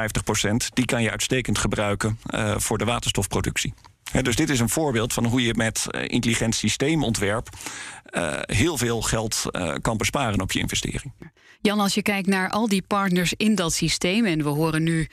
die 0.74 0.86
kan 0.86 1.04
je 1.04 1.12
uitstekend 1.12 1.58
gebruiken 1.58 2.20
uh, 2.30 2.54
voor 2.58 2.78
de 2.78 2.86
waterstofproductie. 2.86 3.74
Dus 4.22 4.36
dit 4.36 4.50
is 4.50 4.60
een 4.60 4.70
voorbeeld 4.70 5.14
van 5.14 5.26
hoe 5.26 5.42
je 5.42 5.54
met 5.54 5.86
uh, 5.90 6.02
intelligent 6.08 6.56
systeemontwerp 6.56 7.50
uh, 8.10 8.40
heel 8.42 8.78
veel 8.78 9.02
geld 9.02 9.44
kan 9.82 9.98
besparen 9.98 10.42
op 10.42 10.52
je 10.52 10.60
investering. 10.60 11.14
Jan, 11.62 11.80
als 11.80 11.94
je 11.94 12.02
kijkt 12.02 12.28
naar 12.28 12.50
al 12.50 12.68
die 12.68 12.82
partners 12.82 13.34
in 13.38 13.56
dat 13.56 13.74
systeem, 13.74 14.26
en 14.26 14.44
we 14.44 14.50
horen 14.50 14.84
nu 14.84 15.08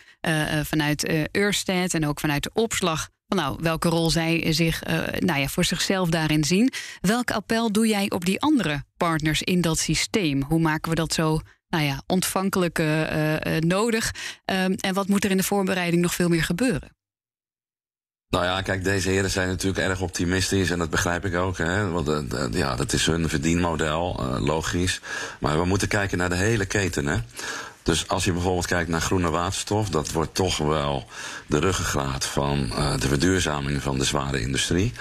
vanuit 0.62 1.12
Ørsted 1.36 1.94
en 1.94 2.06
ook 2.06 2.20
vanuit 2.20 2.42
de 2.42 2.50
opslag 2.52 3.08
nou, 3.28 3.58
welke 3.60 3.88
rol 3.88 4.10
zij 4.10 4.52
zich 4.52 4.82
nou 5.18 5.40
ja, 5.40 5.48
voor 5.48 5.64
zichzelf 5.64 6.08
daarin 6.08 6.44
zien. 6.44 6.72
Welk 7.00 7.30
appel 7.30 7.72
doe 7.72 7.86
jij 7.86 8.10
op 8.10 8.24
die 8.24 8.40
andere 8.40 8.84
partners 8.96 9.42
in 9.42 9.60
dat 9.60 9.78
systeem? 9.78 10.42
Hoe 10.42 10.60
maken 10.60 10.90
we 10.90 10.96
dat 10.96 11.12
zo 11.12 11.40
nou 11.68 11.84
ja, 11.84 12.02
ontvankelijk 12.06 12.82
nodig? 13.58 14.14
Um, 14.44 14.74
en 14.74 14.94
wat 14.94 15.08
moet 15.08 15.24
er 15.24 15.30
in 15.30 15.36
de 15.36 15.42
voorbereiding 15.42 16.02
nog 16.02 16.14
veel 16.14 16.28
meer 16.28 16.44
gebeuren? 16.44 16.96
Nou 18.32 18.44
ja, 18.44 18.62
kijk, 18.62 18.84
deze 18.84 19.08
heren 19.08 19.30
zijn 19.30 19.48
natuurlijk 19.48 19.86
erg 19.86 20.00
optimistisch 20.00 20.70
en 20.70 20.78
dat 20.78 20.90
begrijp 20.90 21.24
ik 21.24 21.34
ook. 21.34 21.58
Hè, 21.58 21.90
want 21.90 22.08
uh, 22.08 22.46
ja, 22.50 22.76
dat 22.76 22.92
is 22.92 23.06
hun 23.06 23.28
verdienmodel, 23.28 24.20
logisch. 24.40 25.00
Maar 25.38 25.58
we 25.58 25.64
moeten 25.64 25.88
kijken 25.88 26.18
naar 26.18 26.28
de 26.28 26.36
hele 26.36 26.64
keten. 26.64 27.06
Hè. 27.06 27.18
Dus 27.82 28.08
als 28.08 28.24
je 28.24 28.32
bijvoorbeeld 28.32 28.66
kijkt 28.66 28.88
naar 28.88 29.00
groene 29.00 29.30
waterstof, 29.30 29.88
dat 29.88 30.12
wordt 30.12 30.34
toch 30.34 30.56
wel 30.56 31.08
de 31.46 31.58
ruggengraat 31.58 32.24
van 32.24 32.66
uh, 32.70 32.98
de 32.98 33.08
verduurzaming 33.08 33.82
van 33.82 33.98
de 33.98 34.04
zware 34.04 34.40
industrie. 34.40 34.92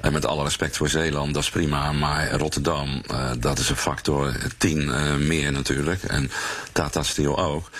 En 0.00 0.12
met 0.12 0.26
alle 0.26 0.42
respect 0.42 0.76
voor 0.76 0.88
Zeeland, 0.88 1.34
dat 1.34 1.42
is 1.42 1.50
prima. 1.50 1.92
Maar 1.92 2.32
Rotterdam, 2.32 3.02
dat 3.38 3.58
is 3.58 3.68
een 3.68 3.76
factor 3.76 4.34
10 4.58 4.78
uh, 4.78 5.14
meer 5.14 5.52
natuurlijk. 5.52 6.02
En 6.02 6.30
Tata 6.72 7.02
Steel 7.02 7.38
ook. 7.38 7.70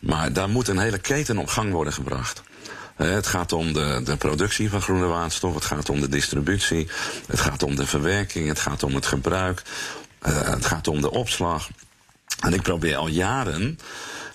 Maar 0.00 0.32
daar 0.32 0.48
moet 0.48 0.68
een 0.68 0.78
hele 0.78 0.98
keten 0.98 1.38
op 1.38 1.48
gang 1.48 1.72
worden 1.72 1.92
gebracht. 1.92 2.42
Het 2.96 3.26
gaat 3.26 3.52
om 3.52 3.72
de, 3.72 4.00
de 4.04 4.16
productie 4.16 4.70
van 4.70 4.82
groene 4.82 5.06
waterstof, 5.06 5.54
het 5.54 5.64
gaat 5.64 5.90
om 5.90 6.00
de 6.00 6.08
distributie, 6.08 6.88
het 7.26 7.40
gaat 7.40 7.62
om 7.62 7.76
de 7.76 7.86
verwerking, 7.86 8.48
het 8.48 8.60
gaat 8.60 8.82
om 8.82 8.94
het 8.94 9.06
gebruik, 9.06 9.62
het 10.20 10.66
gaat 10.66 10.88
om 10.88 11.00
de 11.00 11.10
opslag. 11.10 11.68
En 12.40 12.52
ik 12.52 12.62
probeer 12.62 12.96
al 12.96 13.08
jaren 13.08 13.78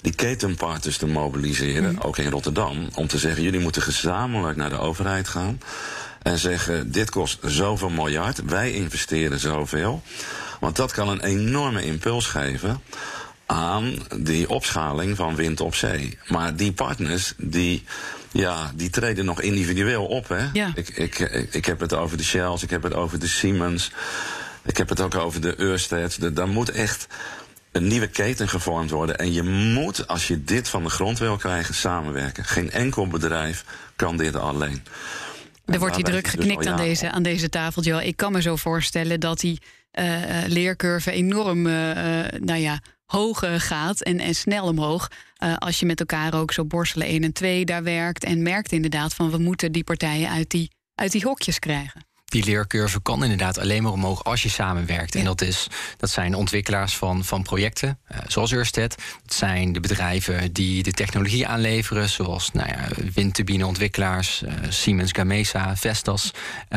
die 0.01 0.15
ketenpartners 0.15 0.97
te 0.97 1.07
mobiliseren, 1.07 1.91
mm. 1.91 1.99
ook 2.01 2.17
in 2.17 2.29
Rotterdam, 2.29 2.87
om 2.95 3.07
te 3.07 3.17
zeggen: 3.17 3.43
jullie 3.43 3.59
moeten 3.59 3.81
gezamenlijk 3.81 4.57
naar 4.57 4.69
de 4.69 4.79
overheid 4.79 5.27
gaan. 5.27 5.61
En 6.21 6.37
zeggen: 6.37 6.91
dit 6.91 7.09
kost 7.09 7.39
zoveel 7.45 7.89
miljard, 7.89 8.41
wij 8.45 8.73
investeren 8.73 9.39
zoveel. 9.39 10.01
Want 10.59 10.75
dat 10.75 10.91
kan 10.91 11.09
een 11.09 11.23
enorme 11.23 11.83
impuls 11.83 12.27
geven 12.27 12.81
aan 13.51 13.93
die 14.17 14.49
opschaling 14.49 15.15
van 15.15 15.35
wind 15.35 15.61
op 15.61 15.75
zee. 15.75 16.17
Maar 16.27 16.55
die 16.55 16.71
partners, 16.71 17.33
die, 17.37 17.83
ja, 18.31 18.71
die 18.75 18.89
treden 18.89 19.25
nog 19.25 19.41
individueel 19.41 20.05
op. 20.05 20.27
Hè? 20.27 20.47
Ja. 20.53 20.71
Ik, 20.75 20.89
ik, 20.89 21.19
ik 21.51 21.65
heb 21.65 21.79
het 21.79 21.93
over 21.93 22.17
de 22.17 22.23
Shells, 22.23 22.63
ik 22.63 22.69
heb 22.69 22.83
het 22.83 22.93
over 22.93 23.19
de 23.19 23.27
Siemens. 23.27 23.91
Ik 24.63 24.77
heb 24.77 24.89
het 24.89 25.01
ook 25.01 25.15
over 25.15 25.41
de 25.41 25.59
Ørsted. 25.59 26.35
Daar 26.35 26.47
moet 26.47 26.69
echt 26.69 27.07
een 27.71 27.87
nieuwe 27.87 28.07
keten 28.07 28.49
gevormd 28.49 28.89
worden. 28.89 29.17
En 29.17 29.33
je 29.33 29.43
moet, 29.43 30.07
als 30.07 30.27
je 30.27 30.43
dit 30.43 30.69
van 30.69 30.83
de 30.83 30.89
grond 30.89 31.19
wil 31.19 31.37
krijgen, 31.37 31.75
samenwerken. 31.75 32.45
Geen 32.45 32.71
enkel 32.71 33.07
bedrijf 33.07 33.65
kan 33.95 34.17
dit 34.17 34.35
alleen. 34.35 34.83
Er 35.65 35.79
wordt 35.79 35.95
hier 35.95 36.05
druk 36.05 36.27
geknikt 36.27 36.67
aan, 36.67 36.77
deze, 36.77 37.11
aan 37.11 37.23
deze 37.23 37.49
tafel, 37.49 37.81
Joel. 37.81 38.01
Ik 38.01 38.17
kan 38.17 38.31
me 38.31 38.41
zo 38.41 38.55
voorstellen 38.55 39.19
dat 39.19 39.39
die 39.39 39.61
uh, 39.99 40.19
leercurve 40.47 41.11
enorm 41.11 41.65
uh, 41.65 41.73
nou 42.39 42.59
ja, 42.59 42.79
hoog 43.11 43.43
gaat 43.57 44.01
en, 44.01 44.19
en 44.19 44.35
snel 44.35 44.65
omhoog. 44.65 45.07
als 45.57 45.79
je 45.79 45.85
met 45.85 45.99
elkaar 45.99 46.33
ook 46.33 46.51
zo 46.51 46.65
borstelen 46.65 47.07
1 47.07 47.23
en 47.23 47.33
2 47.33 47.65
daar 47.65 47.83
werkt. 47.83 48.23
En 48.23 48.41
merkt 48.41 48.71
inderdaad 48.71 49.13
van 49.13 49.31
we 49.31 49.37
moeten 49.37 49.71
die 49.71 49.83
partijen 49.83 50.29
uit 50.29 50.49
die, 50.49 50.71
uit 50.95 51.11
die 51.11 51.23
hokjes 51.23 51.59
krijgen 51.59 52.09
die 52.31 52.43
leercurve 52.43 53.01
kan 53.01 53.23
inderdaad 53.23 53.59
alleen 53.59 53.83
maar 53.83 53.91
omhoog 53.91 54.23
als 54.23 54.43
je 54.43 54.49
samenwerkt. 54.49 55.15
En 55.15 55.23
dat, 55.23 55.41
is, 55.41 55.67
dat 55.97 56.09
zijn 56.09 56.35
ontwikkelaars 56.35 56.97
van, 56.97 57.23
van 57.23 57.43
projecten, 57.43 57.99
uh, 58.11 58.17
zoals 58.27 58.53
Ørsted. 58.53 58.95
Dat 59.23 59.33
zijn 59.33 59.73
de 59.73 59.79
bedrijven 59.79 60.53
die 60.53 60.83
de 60.83 60.91
technologie 60.91 61.47
aanleveren, 61.47 62.09
zoals 62.09 62.51
nou 62.51 62.67
ja, 62.67 62.87
windturbineontwikkelaars, 63.13 64.41
uh, 64.41 64.53
Siemens 64.69 65.11
Gamesa, 65.11 65.75
Vestas. 65.75 66.31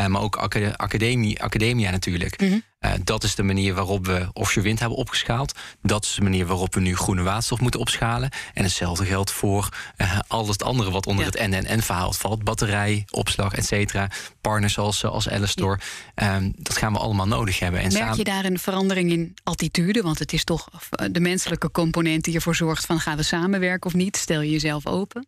Maar 0.06 0.20
ook 0.20 0.36
academie, 0.76 1.42
academia 1.42 1.90
natuurlijk. 1.90 2.40
Mhm. 2.40 2.58
Uh, 2.84 2.92
dat 3.04 3.24
is 3.24 3.34
de 3.34 3.42
manier 3.42 3.74
waarop 3.74 4.06
we 4.06 4.28
offshore 4.32 4.66
wind 4.66 4.80
hebben 4.80 4.98
opgeschaald. 4.98 5.52
Dat 5.82 6.04
is 6.04 6.14
de 6.14 6.22
manier 6.22 6.46
waarop 6.46 6.74
we 6.74 6.80
nu 6.80 6.96
groene 6.96 7.22
waterstof 7.22 7.60
moeten 7.60 7.80
opschalen. 7.80 8.30
En 8.54 8.62
hetzelfde 8.62 9.04
geldt 9.04 9.30
voor 9.30 9.68
uh, 9.96 10.18
al 10.26 10.48
het 10.48 10.62
andere 10.62 10.90
wat 10.90 11.06
onder 11.06 11.24
ja. 11.24 11.30
het 11.30 11.66
NNN-verhaal 11.66 12.12
valt. 12.12 12.44
Batterij, 12.44 13.04
opslag, 13.10 13.52
et 13.52 13.66
cetera. 13.66 14.10
Partners 14.40 14.72
zoals, 14.72 15.04
als 15.04 15.28
Alistor. 15.28 15.80
Ja. 16.14 16.36
Um, 16.36 16.52
dat 16.56 16.76
gaan 16.76 16.92
we 16.92 16.98
allemaal 16.98 17.26
nodig 17.26 17.58
hebben. 17.58 17.80
En 17.80 17.92
Merk 17.92 18.14
je 18.14 18.24
daar 18.24 18.44
een 18.44 18.58
verandering 18.58 19.10
in 19.10 19.34
attitude? 19.42 20.02
Want 20.02 20.18
het 20.18 20.32
is 20.32 20.44
toch 20.44 20.68
de 21.10 21.20
menselijke 21.20 21.70
component 21.70 22.24
die 22.24 22.34
ervoor 22.34 22.56
zorgt 22.56 22.86
van 22.86 23.00
gaan 23.00 23.16
we 23.16 23.22
samenwerken 23.22 23.86
of 23.86 23.94
niet? 23.94 24.16
Stel 24.16 24.40
je 24.40 24.50
jezelf 24.50 24.86
open? 24.86 25.26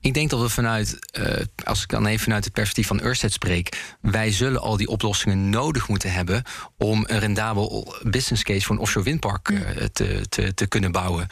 Ik 0.00 0.14
denk 0.14 0.30
dat 0.30 0.40
we 0.40 0.48
vanuit, 0.48 0.98
uh, 1.18 1.34
als 1.64 1.82
ik 1.82 1.88
dan 1.88 2.06
even 2.06 2.22
vanuit 2.24 2.44
het 2.44 2.52
perspectief 2.52 2.86
van 2.86 3.02
Ørsted 3.02 3.32
spreek, 3.32 3.96
wij 4.00 4.32
zullen 4.32 4.60
al 4.60 4.76
die 4.76 4.88
oplossingen 4.88 5.50
nodig 5.50 5.88
moeten 5.88 6.12
hebben 6.12 6.42
om 6.76 6.97
een 7.06 7.18
rendabel 7.18 7.94
business 8.02 8.42
case 8.42 8.66
voor 8.66 8.74
een 8.76 8.80
offshore 8.80 9.04
windpark 9.04 9.48
uh, 9.48 9.60
te, 9.92 10.26
te, 10.28 10.54
te 10.54 10.66
kunnen 10.66 10.92
bouwen. 10.92 11.26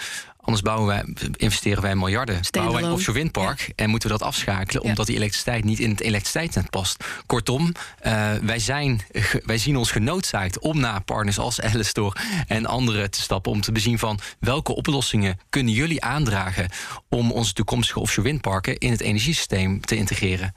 Anders 0.47 0.65
bouwen 0.65 0.87
wij, 0.87 1.05
investeren 1.37 1.83
wij 1.83 1.97
miljarden. 1.97 2.41
Bouwen 2.51 2.75
wij 2.75 2.83
een 2.83 2.93
offshore 2.93 3.19
windpark 3.19 3.61
ja. 3.61 3.73
en 3.77 3.91
moeten 3.91 4.11
we 4.11 4.19
dat 4.19 4.27
afschakelen 4.27 4.83
omdat 4.83 5.07
die 5.07 5.17
elektriciteit 5.17 5.65
niet 5.65 5.79
in 5.79 5.91
het 5.91 6.01
elektriciteitsnet 6.01 6.71
past. 6.71 7.05
Kortom, 7.27 7.73
uh, 8.07 8.33
wij, 8.35 8.59
zijn, 8.59 9.01
wij 9.45 9.59
zien 9.59 9.77
ons 9.77 9.91
genoodzaakt 9.91 10.59
om 10.59 10.81
naar 10.81 11.03
partners 11.03 11.39
als 11.39 11.61
Alistor 11.61 12.17
en 12.47 12.67
anderen 12.67 13.11
te 13.11 13.21
stappen 13.21 13.53
om 13.53 13.61
te 13.61 13.73
bezien 13.73 13.99
van 13.99 14.19
welke 14.41 14.75
oplossingen 14.75 15.39
kunnen 15.51 15.73
jullie 15.73 16.03
aandragen 16.03 16.69
om 17.09 17.33
onze 17.33 17.53
toekomstige 17.53 18.01
offshore 18.01 18.29
windparken 18.29 18.79
in 18.79 18.91
het 18.91 19.01
energiesysteem 19.01 19.81
te 19.81 19.97
integreren. 19.97 20.55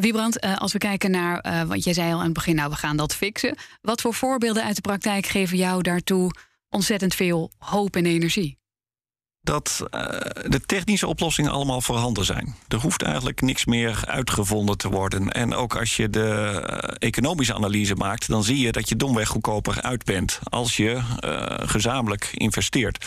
Wiebrand, 0.00 0.44
uh, 0.44 0.58
als 0.58 0.72
we 0.72 0.78
kijken 0.78 1.10
naar, 1.10 1.46
uh, 1.46 1.62
want 1.62 1.84
jij 1.84 1.92
zei 1.92 2.12
al 2.12 2.18
aan 2.18 2.24
het 2.24 2.32
begin, 2.32 2.54
nou 2.54 2.70
we 2.70 2.76
gaan 2.76 2.96
dat 2.96 3.14
fixen. 3.14 3.56
Wat 3.82 4.00
voor 4.00 4.14
voorbeelden 4.14 4.64
uit 4.64 4.74
de 4.74 4.80
praktijk 4.80 5.26
geven 5.26 5.56
jou 5.56 5.82
daartoe 5.82 6.30
ontzettend 6.68 7.14
veel 7.14 7.50
hoop 7.58 7.96
en 7.96 8.06
energie? 8.06 8.58
dat 9.42 9.84
uh, 9.90 10.00
de 10.48 10.60
technische 10.66 11.06
oplossingen 11.06 11.50
allemaal 11.50 11.80
voorhanden 11.80 12.24
zijn. 12.24 12.54
Er 12.68 12.80
hoeft 12.80 13.02
eigenlijk 13.02 13.40
niks 13.40 13.64
meer 13.64 14.02
uitgevonden 14.06 14.78
te 14.78 14.88
worden. 14.88 15.32
En 15.32 15.54
ook 15.54 15.76
als 15.76 15.96
je 15.96 16.10
de 16.10 16.60
economische 16.98 17.54
analyse 17.54 17.94
maakt, 17.94 18.28
dan 18.28 18.44
zie 18.44 18.58
je 18.58 18.72
dat 18.72 18.88
je 18.88 18.96
domweg 18.96 19.28
goedkoper 19.28 19.82
uit 19.82 20.04
bent 20.04 20.38
als 20.42 20.76
je 20.76 21.00
uh, 21.24 21.68
gezamenlijk 21.68 22.30
investeert. 22.32 23.06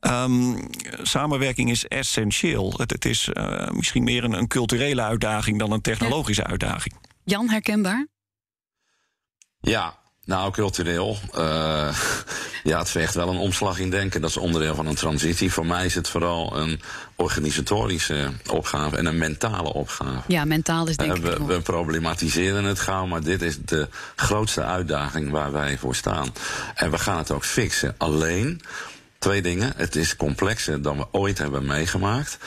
Um, 0.00 0.70
samenwerking 1.02 1.70
is 1.70 1.86
essentieel. 1.86 2.74
Het, 2.76 2.90
het 2.90 3.04
is 3.04 3.28
misschien 3.72 4.04
meer 4.04 4.24
een, 4.24 4.32
een, 4.32 4.48
culturele 4.48 5.02
uitdaging 5.02 5.58
dan 5.58 5.72
een 5.72 5.80
technologische 5.80 6.44
uitdaging. 6.44 6.94
Jan, 7.24 7.48
herkenbaar? 7.48 8.06
Ja, 9.60 10.00
nou, 10.24 10.52
cultureel. 10.52 11.18
Uh, 11.36 11.40
ja, 12.70 12.78
het 12.78 12.90
vecht 12.90 13.14
wel 13.14 13.28
een 13.28 13.36
omslag 13.36 13.78
in 13.78 13.90
denken. 13.90 14.20
Dat 14.20 14.30
is 14.30 14.36
onderdeel 14.36 14.74
van 14.74 14.86
een 14.86 14.94
transitie. 14.94 15.52
Voor 15.52 15.66
mij 15.66 15.84
is 15.84 15.94
het 15.94 16.08
vooral 16.08 16.56
een 16.56 16.80
organisatorische 17.16 18.32
opgave 18.50 18.96
en 18.96 19.06
een 19.06 19.18
mentale 19.18 19.72
opgave. 19.72 20.32
Ja, 20.32 20.44
mentaal 20.44 20.88
is 20.88 20.96
denk 20.96 21.16
uh, 21.16 21.22
we, 21.22 21.30
ik. 21.30 21.38
We 21.38 21.60
problematiseren 21.60 22.64
het 22.64 22.80
gauw, 22.80 23.06
maar 23.06 23.22
dit 23.22 23.42
is 23.42 23.58
de 23.64 23.88
grootste 24.16 24.62
uitdaging 24.62 25.30
waar 25.30 25.52
wij 25.52 25.78
voor 25.78 25.94
staan. 25.94 26.28
En 26.74 26.90
we 26.90 26.98
gaan 26.98 27.18
het 27.18 27.30
ook 27.30 27.44
fixen. 27.44 27.94
Alleen, 27.98 28.60
twee 29.20 29.42
dingen. 29.42 29.72
Het 29.76 29.96
is 29.96 30.16
complexer 30.16 30.82
dan 30.82 30.96
we 30.96 31.06
ooit 31.10 31.38
hebben 31.38 31.66
meegemaakt. 31.66 32.38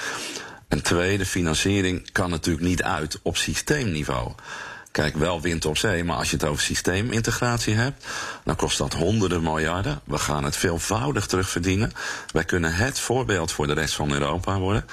En 0.68 0.82
twee, 0.82 1.18
de 1.18 1.26
financiering 1.26 2.12
kan 2.12 2.30
natuurlijk 2.30 2.66
niet 2.66 2.84
uit 2.84 3.20
op 3.22 3.38
systeemniveau. 3.38 4.32
Kijk, 4.92 5.16
wel 5.16 5.42
wind 5.42 5.66
op 5.66 5.78
zee, 5.78 6.04
maar 6.04 6.18
als 6.18 6.30
je 6.30 6.36
het 6.36 6.46
over 6.46 6.64
systeemintegratie 6.64 7.74
hebt, 7.74 8.06
dan 8.44 8.56
kost 8.56 8.78
dat 8.78 8.94
honderden 8.94 9.44
miljarden. 9.44 10.02
We 10.04 10.18
gaan 10.18 10.44
het 10.44 10.58
veelvoudig 10.58 11.26
terugverdienen. 11.26 11.92
Wij 12.32 12.44
kunnen 12.44 12.74
het 12.74 13.00
voorbeeld 13.00 13.52
voor 13.52 13.68
de 13.68 13.74
rest 13.74 13.94
van 13.94 14.12
Europa 14.12 14.60
worden. 14.60 14.86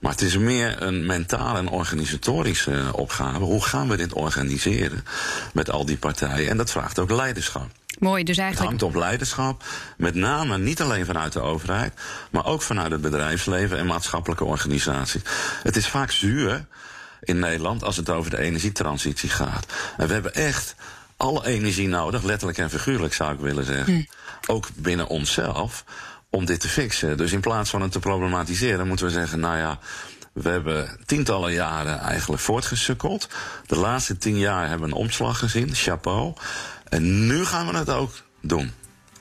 Maar 0.00 0.12
het 0.12 0.20
is 0.20 0.36
meer 0.36 0.82
een 0.82 1.06
mentale 1.06 1.58
en 1.58 1.68
organisatorische 1.68 2.90
opgave. 2.92 3.38
Hoe 3.38 3.64
gaan 3.64 3.88
we 3.88 3.96
dit 3.96 4.12
organiseren 4.12 5.04
met 5.52 5.70
al 5.70 5.84
die 5.84 5.96
partijen? 5.96 6.50
En 6.50 6.56
dat 6.56 6.70
vraagt 6.70 6.98
ook 6.98 7.10
leiderschap. 7.10 7.68
Mooi, 7.98 8.24
dus 8.24 8.36
eigenlijk. 8.38 8.72
Het 8.72 8.80
hangt 8.80 8.96
op 8.96 9.02
leiderschap. 9.02 9.64
Met 9.96 10.14
name 10.14 10.58
niet 10.58 10.80
alleen 10.80 11.06
vanuit 11.06 11.32
de 11.32 11.40
overheid, 11.40 11.92
maar 12.30 12.46
ook 12.46 12.62
vanuit 12.62 12.90
het 12.90 13.00
bedrijfsleven 13.00 13.78
en 13.78 13.86
maatschappelijke 13.86 14.44
organisaties. 14.44 15.22
Het 15.62 15.76
is 15.76 15.88
vaak 15.88 16.10
zuur 16.10 16.64
in 17.20 17.38
Nederland 17.38 17.84
als 17.84 17.96
het 17.96 18.10
over 18.10 18.30
de 18.30 18.38
energietransitie 18.38 19.28
gaat. 19.28 19.66
En 19.96 20.06
we 20.06 20.12
hebben 20.12 20.34
echt 20.34 20.74
alle 21.16 21.46
energie 21.46 21.88
nodig, 21.88 22.22
letterlijk 22.22 22.58
en 22.58 22.70
figuurlijk 22.70 23.14
zou 23.14 23.32
ik 23.32 23.40
willen 23.40 23.64
zeggen. 23.64 23.94
Hm. 23.94 24.02
Ook 24.50 24.68
binnen 24.74 25.06
onszelf, 25.06 25.84
om 26.30 26.44
dit 26.44 26.60
te 26.60 26.68
fixen. 26.68 27.16
Dus 27.16 27.32
in 27.32 27.40
plaats 27.40 27.70
van 27.70 27.82
het 27.82 27.92
te 27.92 27.98
problematiseren, 27.98 28.86
moeten 28.86 29.06
we 29.06 29.12
zeggen, 29.12 29.40
nou 29.40 29.56
ja. 29.56 29.78
We 30.32 30.48
hebben 30.48 30.98
tientallen 31.06 31.52
jaren 31.52 31.98
eigenlijk 31.98 32.42
voortgesukkeld. 32.42 33.28
De 33.66 33.76
laatste 33.76 34.18
tien 34.18 34.38
jaar 34.38 34.68
hebben 34.68 34.88
we 34.88 34.94
een 34.94 35.00
omslag 35.00 35.38
gezien, 35.38 35.74
chapeau. 35.74 36.34
En 36.88 37.26
nu 37.26 37.44
gaan 37.44 37.66
we 37.66 37.76
het 37.76 37.90
ook 37.90 38.12
doen 38.40 38.72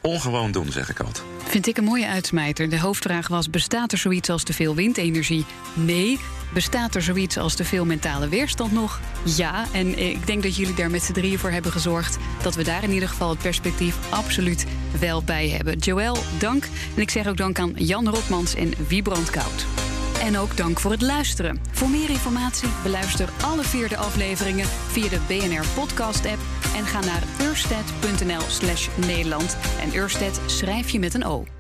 ongewoon 0.02 0.52
doen, 0.52 0.72
zeg 0.72 0.90
ik 0.90 1.00
altijd. 1.00 1.24
Vind 1.44 1.68
ik 1.68 1.78
een 1.78 1.84
mooie 1.84 2.08
uitsmijter. 2.08 2.70
De 2.70 2.80
hoofdvraag 2.80 3.28
was: 3.28 3.50
bestaat 3.50 3.92
er 3.92 3.98
zoiets 3.98 4.30
als 4.30 4.44
te 4.44 4.54
veel 4.54 4.76
windenergie? 4.76 5.46
Nee. 5.74 6.20
Bestaat 6.54 6.96
er 6.96 7.02
zoiets 7.02 7.38
als 7.38 7.56
te 7.56 7.64
veel 7.64 7.86
mentale 7.86 8.30
weerstand 8.30 8.72
nog? 8.72 9.00
Ja. 9.24 9.66
En 9.72 10.00
ik 10.00 10.28
denk 10.28 10.44
dat 10.44 10.56
jullie 10.56 10.74
daar 10.74 10.92
met 10.92 11.04
z'n 11.04 11.12
drieën 11.12 11.40
voor 11.40 11.52
hebben 11.52 11.72
gezorgd 11.72 12.18
dat 12.42 12.56
we 12.56 12.64
daar 12.64 12.84
in 12.84 12.92
ieder 12.92 13.10
geval 13.10 13.30
het 13.30 13.40
perspectief 13.40 13.96
absoluut 14.10 14.66
wel 15.00 15.24
bij 15.24 15.50
hebben. 15.50 15.78
Joël, 15.78 16.18
dank. 16.40 16.68
En 16.96 17.02
ik 17.02 17.10
zeg 17.10 17.28
ook 17.28 17.38
dank 17.38 17.60
aan 17.60 17.74
Jan 17.76 18.10
Rotmans 18.10 18.56
en 18.56 18.74
Wiebrand 18.88 19.30
Koud. 19.30 19.66
En 20.21 20.38
ook 20.38 20.58
dank 20.58 20.80
voor 20.80 20.91
het 20.91 21.01
luisteren. 21.01 21.60
Voor 21.71 21.89
meer 21.89 22.10
informatie 22.10 22.69
beluister 22.84 23.30
alle 23.43 23.63
vierde 23.63 23.97
afleveringen 23.97 24.65
via 24.65 25.10
de 25.10 25.19
BNR 25.27 25.65
Podcast 25.75 26.25
app 26.25 26.39
en 26.75 26.86
ga 26.86 26.99
naar 26.99 27.23
ursted.nl 27.41 28.41
slash 28.47 28.88
Nederland. 28.95 29.58
En 29.80 29.95
Ursted 29.95 30.39
schrijf 30.45 30.89
je 30.89 30.99
met 30.99 31.13
een 31.13 31.25
O. 31.25 31.57